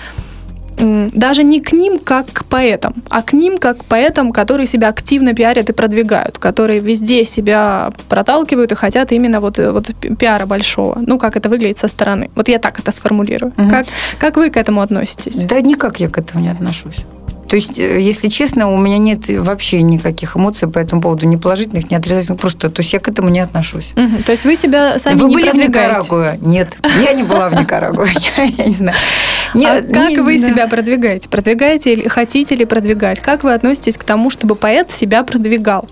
[0.79, 4.89] даже не к ним как к поэтам, а к ним как к поэтам, которые себя
[4.89, 10.99] активно пиарят и продвигают, которые везде себя проталкивают и хотят именно вот, вот пиара большого.
[11.05, 12.29] Ну, как это выглядит со стороны.
[12.35, 13.53] Вот я так это сформулирую.
[13.57, 13.69] Угу.
[13.69, 13.85] Как,
[14.19, 15.43] как вы к этому относитесь?
[15.43, 17.05] Да никак я к этому не отношусь.
[17.49, 21.35] То есть, э, если честно, у меня нет вообще никаких эмоций по этому поводу, ни
[21.35, 22.39] положительных, ни отрицательных.
[22.39, 23.91] Просто, то есть я к этому не отношусь.
[23.95, 24.23] Угу.
[24.23, 26.37] То есть вы себя сами вы не были в Никарагуа?
[26.41, 28.07] Нет, я не была в Никарагуа.
[28.57, 28.97] Я не знаю.
[29.55, 31.27] А как вы себя продвигаете?
[31.27, 33.19] Продвигаете или хотите ли продвигать?
[33.19, 35.89] Как вы относитесь к тому, чтобы поэт себя продвигал?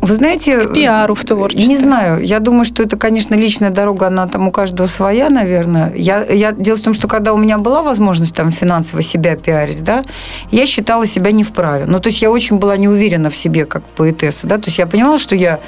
[0.00, 0.60] Вы знаете...
[0.60, 1.68] К пиару в творчестве.
[1.68, 2.22] Не знаю.
[2.24, 5.92] Я думаю, что это, конечно, личная дорога, она там у каждого своя, наверное.
[5.94, 9.82] Я, я, дело в том, что когда у меня была возможность там финансово себя пиарить,
[9.82, 10.04] да,
[10.50, 11.86] я считала себя не вправе.
[11.86, 14.78] Ну, то есть я очень была не уверена в себе как поэтесса, да, то есть
[14.78, 15.60] я понимала, что я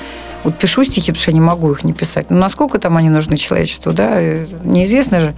[0.45, 2.31] вот пишу стихи, потому что я не могу их не писать.
[2.31, 4.21] Но ну, насколько там они нужны человечеству, да,
[4.65, 5.35] неизвестно же.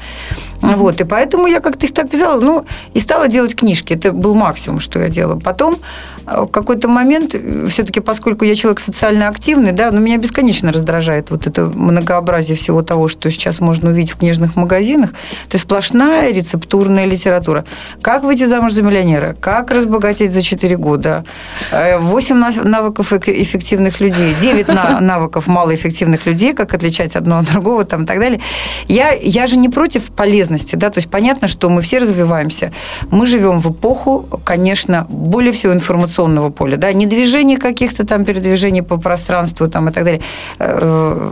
[0.60, 2.64] Вот, и поэтому я как-то их так писала, ну,
[2.94, 3.94] и стала делать книжки.
[3.94, 5.38] Это был максимум, что я делала.
[5.38, 5.74] Потом
[6.21, 7.34] э, в какой-то момент,
[7.68, 12.82] все-таки поскольку я человек социально активный, да, но меня бесконечно раздражает вот это многообразие всего
[12.82, 15.10] того, что сейчас можно увидеть в книжных магазинах.
[15.48, 17.64] То есть сплошная рецептурная литература.
[18.02, 19.36] Как выйти замуж за миллионера?
[19.40, 21.24] Как разбогатеть за 4 года?
[21.72, 24.68] 8 э, навыков эффективных людей, 9
[25.00, 28.40] навыков малоэффективных людей, как отличать одно от другого там, и так далее.
[28.88, 32.72] Я, я же не против полезности да, то есть понятно, что мы все развиваемся.
[33.10, 35.72] Мы живем в эпоху, конечно, более всего
[36.12, 40.20] информационного поля, да, не движения каких-то там передвижений по пространству там и так далее,
[40.58, 41.30] э,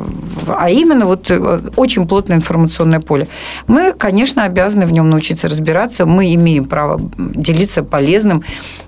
[0.48, 3.26] а именно вот э, очень плотное информационное поле.
[3.66, 8.42] Мы, конечно, обязаны в нем научиться разбираться, мы имеем право делиться полезным,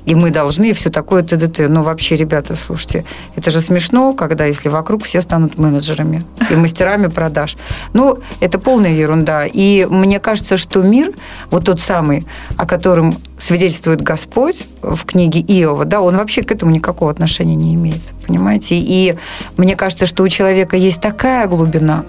[0.06, 1.68] и мы должны, и все такое, т.д.
[1.68, 3.04] Но вообще, ребята, слушайте,
[3.36, 7.56] это же смешно, когда если вокруг все станут менеджерами и мастерами продаж.
[7.94, 9.46] Ну, это полная ерунда.
[9.46, 11.12] И мне кажется, что мир,
[11.50, 12.24] вот тот самый,
[12.56, 17.74] о котором свидетельствует Господь в книге Иова, да, он вообще к этому никакого отношения не
[17.74, 18.76] имеет, понимаете?
[18.76, 19.16] И
[19.56, 22.04] мне кажется, что у человека есть такая глубина,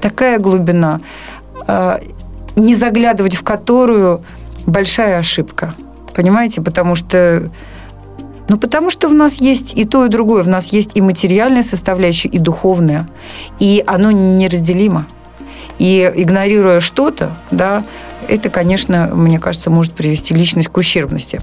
[0.00, 1.02] такая глубина,
[1.66, 1.98] э,
[2.56, 4.24] не заглядывать в которую
[4.66, 5.74] большая ошибка,
[6.14, 6.62] понимаете?
[6.62, 7.50] Потому что
[8.48, 10.42] ну, потому что в нас есть и то, и другое.
[10.42, 13.06] В нас есть и материальная составляющая, и духовная.
[13.60, 15.06] И оно неразделимо.
[15.78, 17.84] И игнорируя что-то, да,
[18.30, 21.40] это, конечно, мне кажется, может привести личность к ущербности.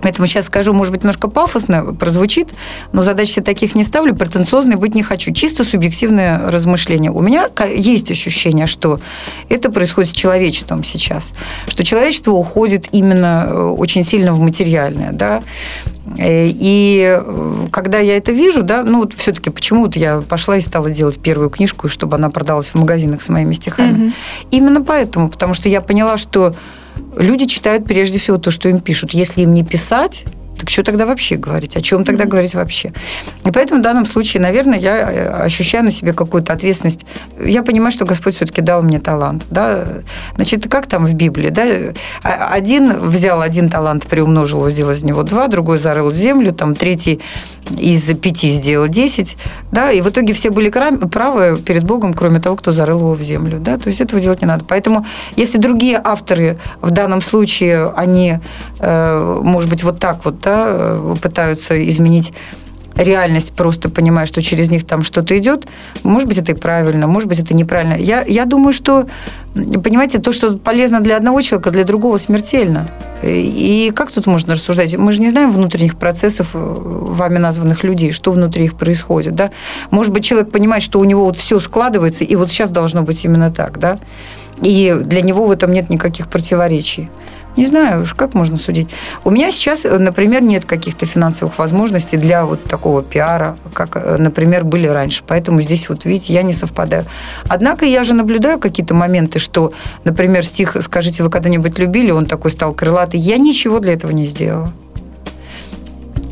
[0.00, 2.50] Поэтому сейчас скажу, может быть, немножко пафосно прозвучит,
[2.92, 5.32] но задач я таких не ставлю, претенциозной быть не хочу.
[5.32, 7.10] Чисто субъективное размышление.
[7.10, 9.00] У меня есть ощущение, что
[9.48, 11.32] это происходит с человечеством сейчас,
[11.66, 15.42] что человечество уходит именно э, очень сильно в материальное, да,
[16.20, 20.90] и э, когда я это вижу, да, ну вот все-таки почему-то я пошла и стала
[20.90, 24.06] делать первую книжку, чтобы она продалась в магазинах с моими стихами.
[24.06, 24.12] Угу.
[24.50, 26.54] Именно поэтому, потому что я поняла, что
[27.16, 29.12] люди читают прежде всего то, что им пишут.
[29.12, 30.24] Если им не писать,
[30.58, 31.76] так что тогда вообще говорить?
[31.76, 32.28] О чем тогда mm-hmm.
[32.28, 32.92] говорить вообще?
[33.44, 37.06] И поэтому в данном случае, наверное, я э, ощущаю на себе какую-то ответственность.
[37.42, 39.44] Я понимаю, что Господь все-таки дал мне талант.
[39.50, 39.86] Да?
[40.34, 41.50] Значит, как там в Библии?
[41.50, 41.64] Да?
[42.22, 46.52] А, один взял один талант, приумножил его, сделал из него два, другой зарыл в землю,
[46.52, 47.20] там третий
[47.78, 49.36] из пяти сделал десять.
[49.70, 49.90] Да?
[49.90, 53.58] И в итоге все были правы перед Богом, кроме того, кто зарыл его в землю.
[53.60, 53.78] Да?
[53.78, 54.64] То есть этого делать не надо.
[54.66, 55.06] Поэтому
[55.36, 58.38] если другие авторы в данном случае, они,
[58.80, 62.32] э, может быть, вот так вот да, э, пытаются изменить
[62.96, 65.66] реальность, просто понимая, что через них там что-то идет.
[66.02, 67.94] Может быть, это и правильно, может быть, это неправильно.
[67.94, 69.06] Я, я думаю, что,
[69.54, 72.88] понимаете, то, что полезно для одного человека, для другого смертельно.
[73.22, 74.96] И как тут можно рассуждать?
[74.96, 79.34] Мы же не знаем внутренних процессов э, вами названных людей, что внутри их происходит.
[79.34, 79.50] Да?
[79.90, 83.24] Может быть, человек понимает, что у него вот все складывается, и вот сейчас должно быть
[83.24, 83.78] именно так.
[83.78, 83.98] Да?
[84.62, 87.08] И для него в этом нет никаких противоречий.
[87.58, 88.88] Не знаю уж, как можно судить.
[89.24, 94.86] У меня сейчас, например, нет каких-то финансовых возможностей для вот такого пиара, как, например, были
[94.86, 95.24] раньше.
[95.26, 97.04] Поэтому здесь, вот видите, я не совпадаю.
[97.48, 99.72] Однако я же наблюдаю какие-то моменты, что,
[100.04, 103.18] например, стих «Скажите, вы когда-нибудь любили?» Он такой стал крылатый.
[103.18, 104.72] Я ничего для этого не сделала.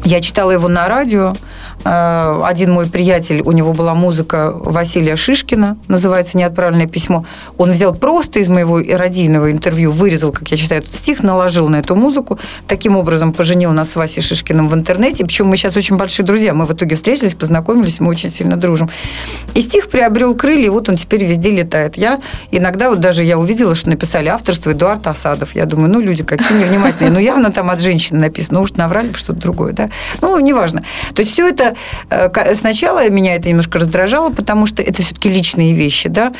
[0.04, 1.45] Я читала его на радио, Э,
[1.86, 7.24] один мой приятель, у него была музыка Василия Шишкина, называется «Неотправленное письмо».
[7.58, 11.76] Он взял просто из моего радийного интервью, вырезал, как я читаю этот стих, наложил на
[11.76, 12.40] эту музыку.
[12.66, 15.24] Таким образом поженил нас с Васей Шишкиным в интернете.
[15.24, 16.54] Причем мы сейчас очень большие друзья.
[16.54, 18.90] Мы в итоге встретились, познакомились, мы очень сильно дружим.
[19.54, 21.96] И стих приобрел крылья, и вот он теперь везде летает.
[21.96, 22.20] Я
[22.50, 25.54] иногда, вот даже я увидела, что написали авторство Эдуард Асадов.
[25.54, 27.12] Я думаю, ну, люди какие невнимательные.
[27.12, 28.58] Ну, явно там от женщины написано.
[28.58, 29.90] Ну, уж наврали бы что-то другое, да?
[30.20, 30.82] Ну, неважно.
[31.14, 31.74] То есть все это Э,
[32.54, 36.32] сначала меня это немножко раздражало, потому что это все-таки личные вещи, да.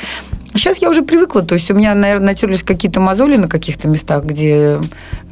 [0.54, 4.24] Сейчас я уже привыкла, то есть у меня, наверное, натерлись какие-то мозоли на каких-то местах,
[4.24, 4.80] где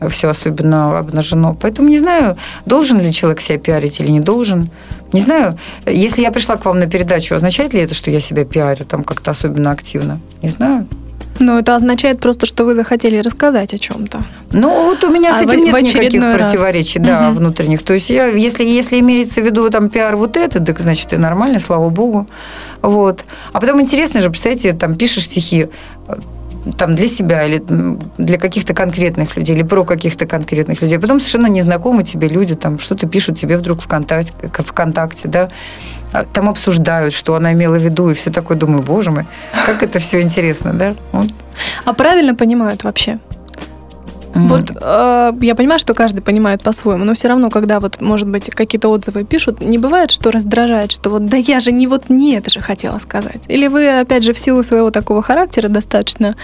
[0.09, 1.55] все особенно обнажено.
[1.55, 2.37] Поэтому не знаю,
[2.67, 4.69] должен ли человек себя пиарить или не должен.
[5.13, 8.45] Не знаю, если я пришла к вам на передачу, означает ли это, что я себя
[8.45, 10.21] пиарю там как-то особенно активно?
[10.43, 10.87] Не знаю.
[11.41, 14.23] Но это означает просто, что вы захотели рассказать о чем-то.
[14.53, 16.51] Ну, вот у меня а с этим в, нет в никаких раз.
[16.51, 17.39] противоречий, да, угу.
[17.39, 17.83] внутренних.
[17.83, 21.17] То есть, я, если, если имеется в виду там пиар вот это, так значит, и
[21.17, 22.27] нормально, слава богу.
[22.83, 23.25] Вот.
[23.53, 25.69] А потом интересно же, представляете, там пишешь стихи,
[26.79, 27.63] там для себя или
[28.17, 30.99] для каких-то конкретных людей, или про каких-то конкретных людей.
[30.99, 35.51] Потом совершенно незнакомые тебе люди там что-то пишут тебе вдруг ВКонтакте, ВКонтакте, да,
[36.13, 38.57] а там обсуждают, что она имела в виду, и все такое.
[38.57, 39.27] Думаю, боже мой,
[39.67, 40.95] как это все интересно, да?
[41.13, 41.27] Вот.
[41.85, 43.19] А правильно понимают вообще?
[44.35, 44.49] Mm.
[44.49, 48.51] Вот э, я понимаю, что каждый понимает по-своему, но все равно, когда вот, может быть,
[48.51, 52.35] какие-то отзывы пишут, не бывает, что раздражает, что вот да я же не вот не
[52.35, 53.43] это же хотела сказать.
[53.49, 56.37] Или вы, опять же, в силу своего такого характера достаточно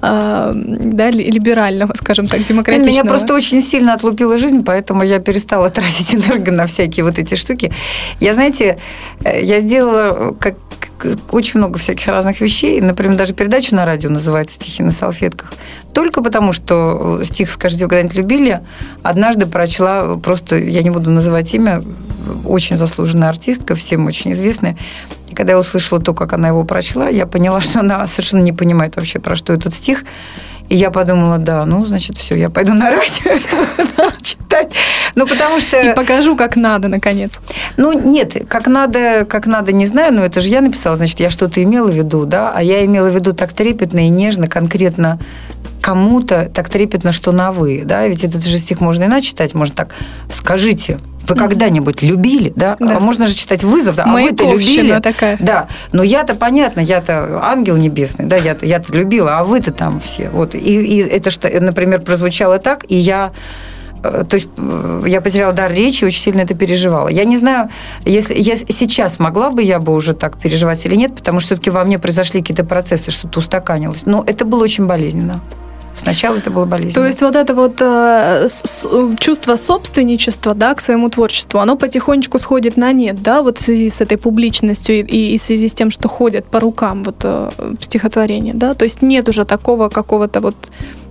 [0.00, 2.90] э, да, либерального, скажем так, демократичного.
[2.90, 7.34] Меня просто очень сильно отлупила жизнь, поэтому я перестала тратить энерго на всякие вот эти
[7.34, 7.72] штуки.
[8.20, 8.78] Я, знаете,
[9.22, 10.54] э, я сделала как
[11.30, 12.80] очень много всяких разных вещей.
[12.80, 15.52] Например, даже передачу на радио называется «Стихи на салфетках».
[15.94, 18.60] Только потому, что стих «Скажите, вы когда-нибудь любили?»
[19.02, 21.82] однажды прочла, просто, я не буду называть имя,
[22.44, 24.76] очень заслуженная артистка, всем очень известная.
[25.28, 28.52] И когда я услышала то, как она его прочла, я поняла, что она совершенно не
[28.52, 30.04] понимает вообще, про что этот стих.
[30.70, 33.38] И я подумала, да, ну, значит, все, я пойду на радио
[34.22, 34.72] читать.
[35.14, 35.78] Ну, потому что...
[35.78, 37.32] И покажу, как надо, наконец.
[37.76, 41.28] Ну, нет, как надо, как надо, не знаю, но это же я написала, значит, я
[41.28, 45.18] что-то имела в виду, да, а я имела в виду так трепетно и нежно, конкретно
[45.80, 49.74] кому-то так трепетно, что на «вы», да, ведь этот же стих можно иначе читать, можно
[49.74, 49.94] так
[50.32, 50.98] «скажите,
[51.28, 52.76] вы когда-нибудь любили, да?
[52.78, 52.96] да?
[52.96, 54.04] А можно же читать вызов, да?
[54.04, 54.98] А вы-то любили?
[55.00, 55.38] такая.
[55.40, 55.68] Да.
[55.92, 60.28] Но я-то понятно, я-то ангел небесный, да, я-то, я-то любила, а вы-то там все.
[60.28, 60.54] Вот.
[60.54, 63.32] И, и это, что, например, прозвучало так, и я
[64.10, 67.08] то есть э, я потеряла дар речи, очень сильно это переживала.
[67.08, 67.70] Я не знаю,
[68.04, 71.70] если я сейчас могла бы я бы уже так переживать или нет, потому что все-таки
[71.70, 74.06] во мне произошли какие-то процессы, что-то устаканилось.
[74.06, 75.40] Но это было очень болезненно.
[75.94, 76.94] Сначала это было болезненно.
[76.94, 78.86] То есть вот это вот э, с,
[79.18, 83.88] чувство собственничества, да, к своему творчеству, оно потихонечку сходит на нет, да, вот в связи
[83.88, 87.50] с этой публичностью и, и в связи с тем, что ходят по рукам вот э,
[87.80, 90.56] стихотворения, да, то есть нет уже такого какого-то вот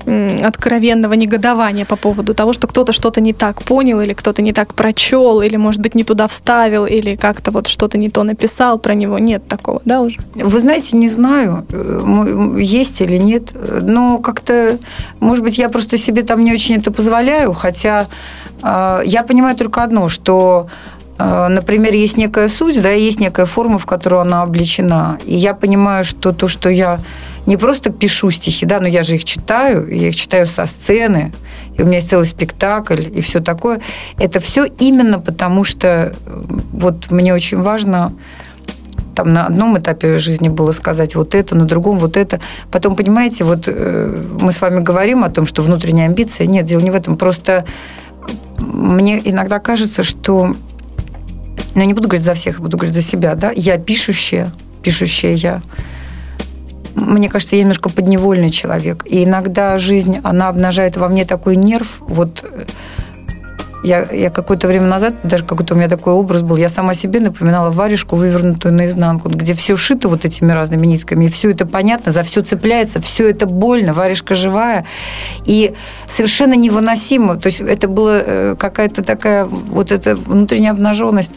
[0.06, 4.74] откровенного негодования по поводу того, что кто-то что-то не так понял, или кто-то не так
[4.74, 8.93] прочел, или, может быть, не туда вставил, или как-то вот что-то не то написал про
[8.93, 9.20] него.
[9.20, 10.18] Нет такого, да, уже?
[10.36, 14.78] Вы знаете, не знаю, э, есть или нет, но как-то,
[15.20, 18.08] может быть, я просто себе там не очень это позволяю, хотя
[18.62, 20.68] э, я понимаю только одно, что
[21.18, 25.18] э, Например, есть некая суть, да, есть некая форма, в которую она обличена.
[25.26, 26.99] И я понимаю, что то, что я
[27.46, 31.32] не просто пишу стихи, да, но я же их читаю, я их читаю со сцены,
[31.78, 33.82] и у меня есть целый спектакль и все такое.
[34.18, 36.14] Это все именно потому, что
[36.72, 38.14] вот мне очень важно
[39.16, 42.39] там на одном этапе жизни было сказать вот это, на другом вот это.
[42.72, 46.48] Потом, понимаете, вот э, мы с вами говорим о том, что внутренняя амбиция.
[46.48, 47.16] Нет, дело не в этом.
[47.16, 47.66] Просто
[48.58, 50.56] мне иногда кажется, что...
[51.76, 53.52] Ну, я не буду говорить за всех, буду говорить за себя, да?
[53.56, 55.62] Я пишущая, пишущая я
[56.96, 59.06] мне кажется, я немножко подневольный человек.
[59.06, 61.98] И иногда жизнь, она обнажает во мне такой нерв.
[62.00, 62.66] Вот э,
[63.84, 67.20] я, я какое-то время назад, даже какой-то у меня такой образ был, я сама себе
[67.20, 72.12] напоминала варежку, вывернутую наизнанку, где все шито вот этими разными нитками, и все это понятно,
[72.12, 74.86] за все цепляется, все это больно, варежка живая,
[75.46, 75.74] и
[76.08, 77.36] совершенно невыносимо.
[77.36, 81.32] То есть это была э, какая-то такая вот эта внутренняя обнаженность.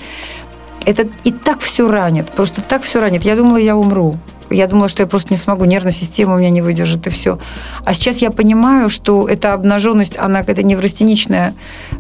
[0.85, 3.25] Это и так все ранит, просто так все ранит.
[3.25, 4.15] Я думала, я умру.
[4.51, 7.38] Я думала, что я просто не смогу, нервная система у меня не выдержит, и все.
[7.84, 11.55] А сейчас я понимаю, что эта обнаженность, она какая-то неврастеничная,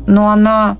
[0.06, 0.76] но она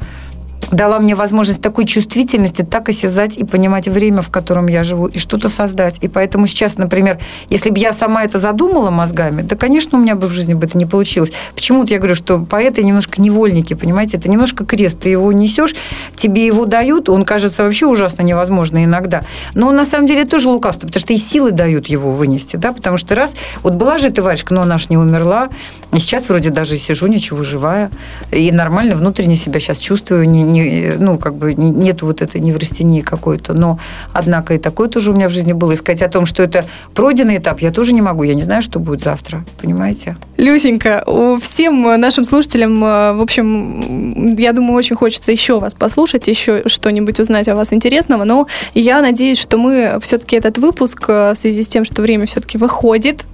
[0.70, 5.18] дала мне возможность такой чувствительности так осязать и понимать время, в котором я живу, и
[5.18, 5.98] что-то создать.
[6.02, 7.18] И поэтому сейчас, например,
[7.50, 10.66] если бы я сама это задумала мозгами, да, конечно, у меня бы в жизни бы
[10.66, 11.32] это не получилось.
[11.54, 15.00] Почему-то я говорю, что поэты немножко невольники, понимаете, это немножко крест.
[15.00, 15.74] Ты его несешь,
[16.16, 19.22] тебе его дают, он кажется вообще ужасно невозможно иногда.
[19.54, 22.96] Но на самом деле тоже лукавство, потому что и силы дают его вынести, да, потому
[22.96, 25.48] что раз, вот была же эта варежка, но она ж не умерла,
[25.92, 27.90] и сейчас вроде даже сижу, ничего, живая,
[28.30, 33.00] и нормально внутренне себя сейчас чувствую, не, не, ну, как бы нет вот этой неврастении
[33.00, 33.54] какой-то.
[33.54, 33.78] Но,
[34.12, 35.72] однако, и такое тоже у меня в жизни было.
[35.72, 38.22] И сказать о том, что это пройденный этап, я тоже не могу.
[38.22, 39.44] Я не знаю, что будет завтра.
[39.60, 40.16] Понимаете?
[40.36, 41.04] Люсенька,
[41.40, 47.20] всем нашим слушателям, э, в общем, я думаю, очень хочется еще вас послушать, еще что-нибудь
[47.20, 48.24] узнать о вас интересного.
[48.24, 52.26] Но я надеюсь, что мы все-таки этот выпуск, э, в связи с тем, что время
[52.26, 53.24] все-таки выходит,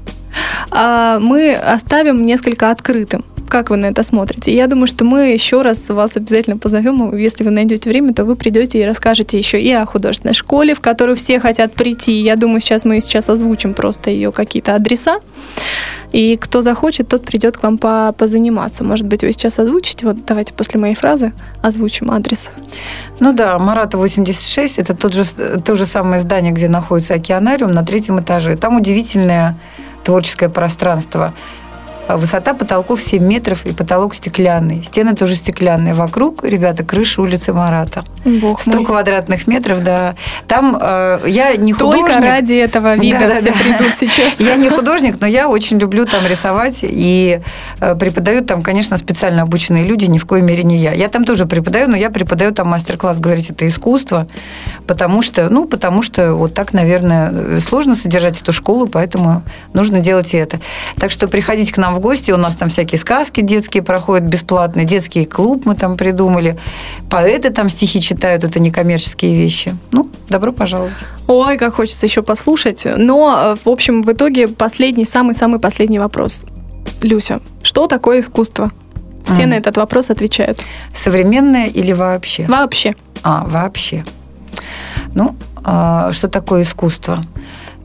[0.70, 3.24] а, мы оставим несколько открытым.
[3.53, 4.57] Как вы на это смотрите?
[4.57, 7.14] Я думаю, что мы еще раз вас обязательно позовем.
[7.14, 10.80] Если вы найдете время, то вы придете и расскажете еще и о художественной школе, в
[10.80, 12.14] которую все хотят прийти.
[12.22, 15.16] Я думаю, сейчас мы сейчас озвучим просто ее какие-то адреса.
[16.12, 18.84] И кто захочет, тот придет к вам по позаниматься.
[18.84, 20.07] Может быть, вы сейчас озвучите?
[20.07, 22.48] Вот давайте после моей фразы озвучим адрес.
[23.20, 25.26] Ну да, Марата 86, это тот же,
[25.62, 28.57] то же самое здание, где находится океанариум на третьем этаже.
[28.57, 29.59] Там удивительное
[30.05, 31.34] творческое пространство.
[32.09, 34.82] Высота потолков 7 метров и потолок стеклянный.
[34.82, 35.94] Стены тоже стеклянные.
[35.94, 38.05] Вокруг, ребята, крыша улицы Марата.
[38.24, 38.84] Бог 100 мой.
[38.84, 40.14] квадратных метров, да.
[40.46, 42.07] Там э, я не художник.
[42.07, 44.34] Только ради этого вида да, все да, придут сейчас.
[44.38, 46.78] Я не художник, но я очень люблю там рисовать.
[46.82, 47.40] И
[47.80, 50.92] э, преподают там, конечно, специально обученные люди, ни в коей мере не я.
[50.92, 54.26] Я там тоже преподаю, но я преподаю там мастер-класс, говорить, это искусство.
[54.86, 59.42] Потому что, ну, потому что вот так, наверное, сложно содержать эту школу, поэтому
[59.72, 60.61] нужно делать и это.
[60.98, 64.84] Так что приходите к нам в гости, у нас там всякие сказки детские проходят бесплатные,
[64.84, 66.59] детский клуб мы там придумали,
[67.09, 69.74] поэты там стихи читают, это некоммерческие вещи.
[69.92, 70.92] Ну, добро пожаловать.
[71.26, 72.86] Ой, как хочется еще послушать.
[72.96, 76.44] Но, в общем, в итоге последний, самый-самый последний вопрос.
[77.00, 78.70] Люся, что такое искусство?
[79.24, 79.46] Все mm.
[79.46, 80.59] на этот вопрос отвечают.
[80.92, 82.44] Современное или вообще?
[82.46, 82.94] Вообще.
[83.22, 84.05] А, вообще.
[85.14, 87.22] Ну, а, что такое искусство?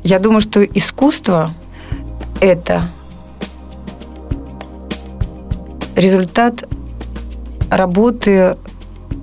[0.04, 1.52] Я думаю, что искусство–
[2.42, 2.90] это
[5.98, 6.64] результат
[7.70, 8.56] работы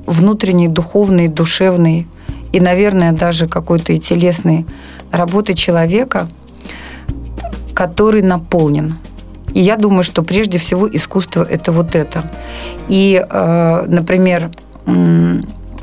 [0.06, 2.06] внутренней, духовной, душевной
[2.52, 4.66] и, наверное, даже какой-то и телесной
[5.10, 6.28] работы человека,
[7.74, 8.98] который наполнен.
[9.54, 12.28] И я думаю, что прежде всего искусство– это вот это.
[12.88, 14.50] И, э, например,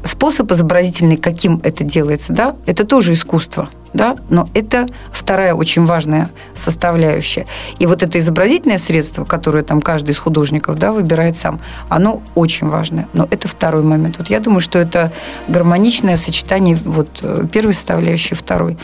[0.04, 6.30] способ изобразительный, каким это делается, да, это тоже искусство– да, но это вторая очень важная
[6.56, 7.46] составляющая.
[7.80, 12.70] И вот это изобразительное средство, которое там каждый из художников да, выбирает сам, оно очень
[12.70, 13.08] важное.
[13.14, 14.18] Но это второй момент.
[14.18, 15.12] Вот я думаю, что это
[15.48, 18.78] гармоничное сочетание вот э, первой составляющей второй.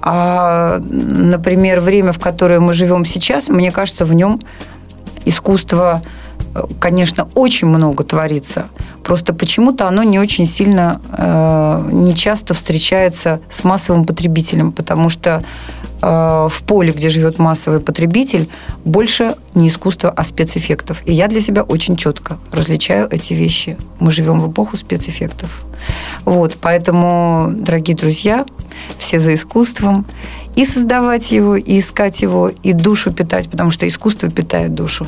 [0.00, 4.40] А, например, время, в которое мы живем сейчас, мне кажется, в нем
[5.24, 6.02] искусство
[6.78, 8.68] конечно, очень много творится.
[9.02, 15.42] Просто почему-то оно не очень сильно, э, не часто встречается с массовым потребителем, потому что
[16.02, 18.48] э, в поле, где живет массовый потребитель,
[18.84, 21.02] больше не искусство, а спецэффектов.
[21.06, 23.76] И я для себя очень четко различаю эти вещи.
[24.00, 25.64] Мы живем в эпоху спецэффектов.
[26.24, 28.44] Вот, поэтому, дорогие друзья,
[28.98, 30.04] все за искусством
[30.56, 35.06] и создавать его, и искать его, и душу питать, потому что искусство питает душу,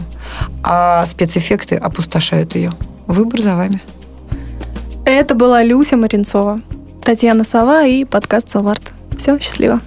[0.62, 2.72] а спецэффекты опустошают ее.
[3.06, 3.80] Выбор за вами.
[5.04, 6.60] Это была Люся Маринцова,
[7.02, 8.92] Татьяна Сова и подкаст «Соварт».
[9.16, 9.80] Все, счастливо.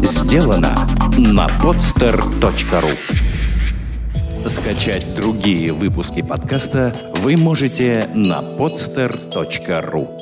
[0.00, 0.88] Сделано
[1.18, 2.96] на podster.ru
[4.46, 10.21] Скачать другие выпуски подкаста вы можете на podster.ru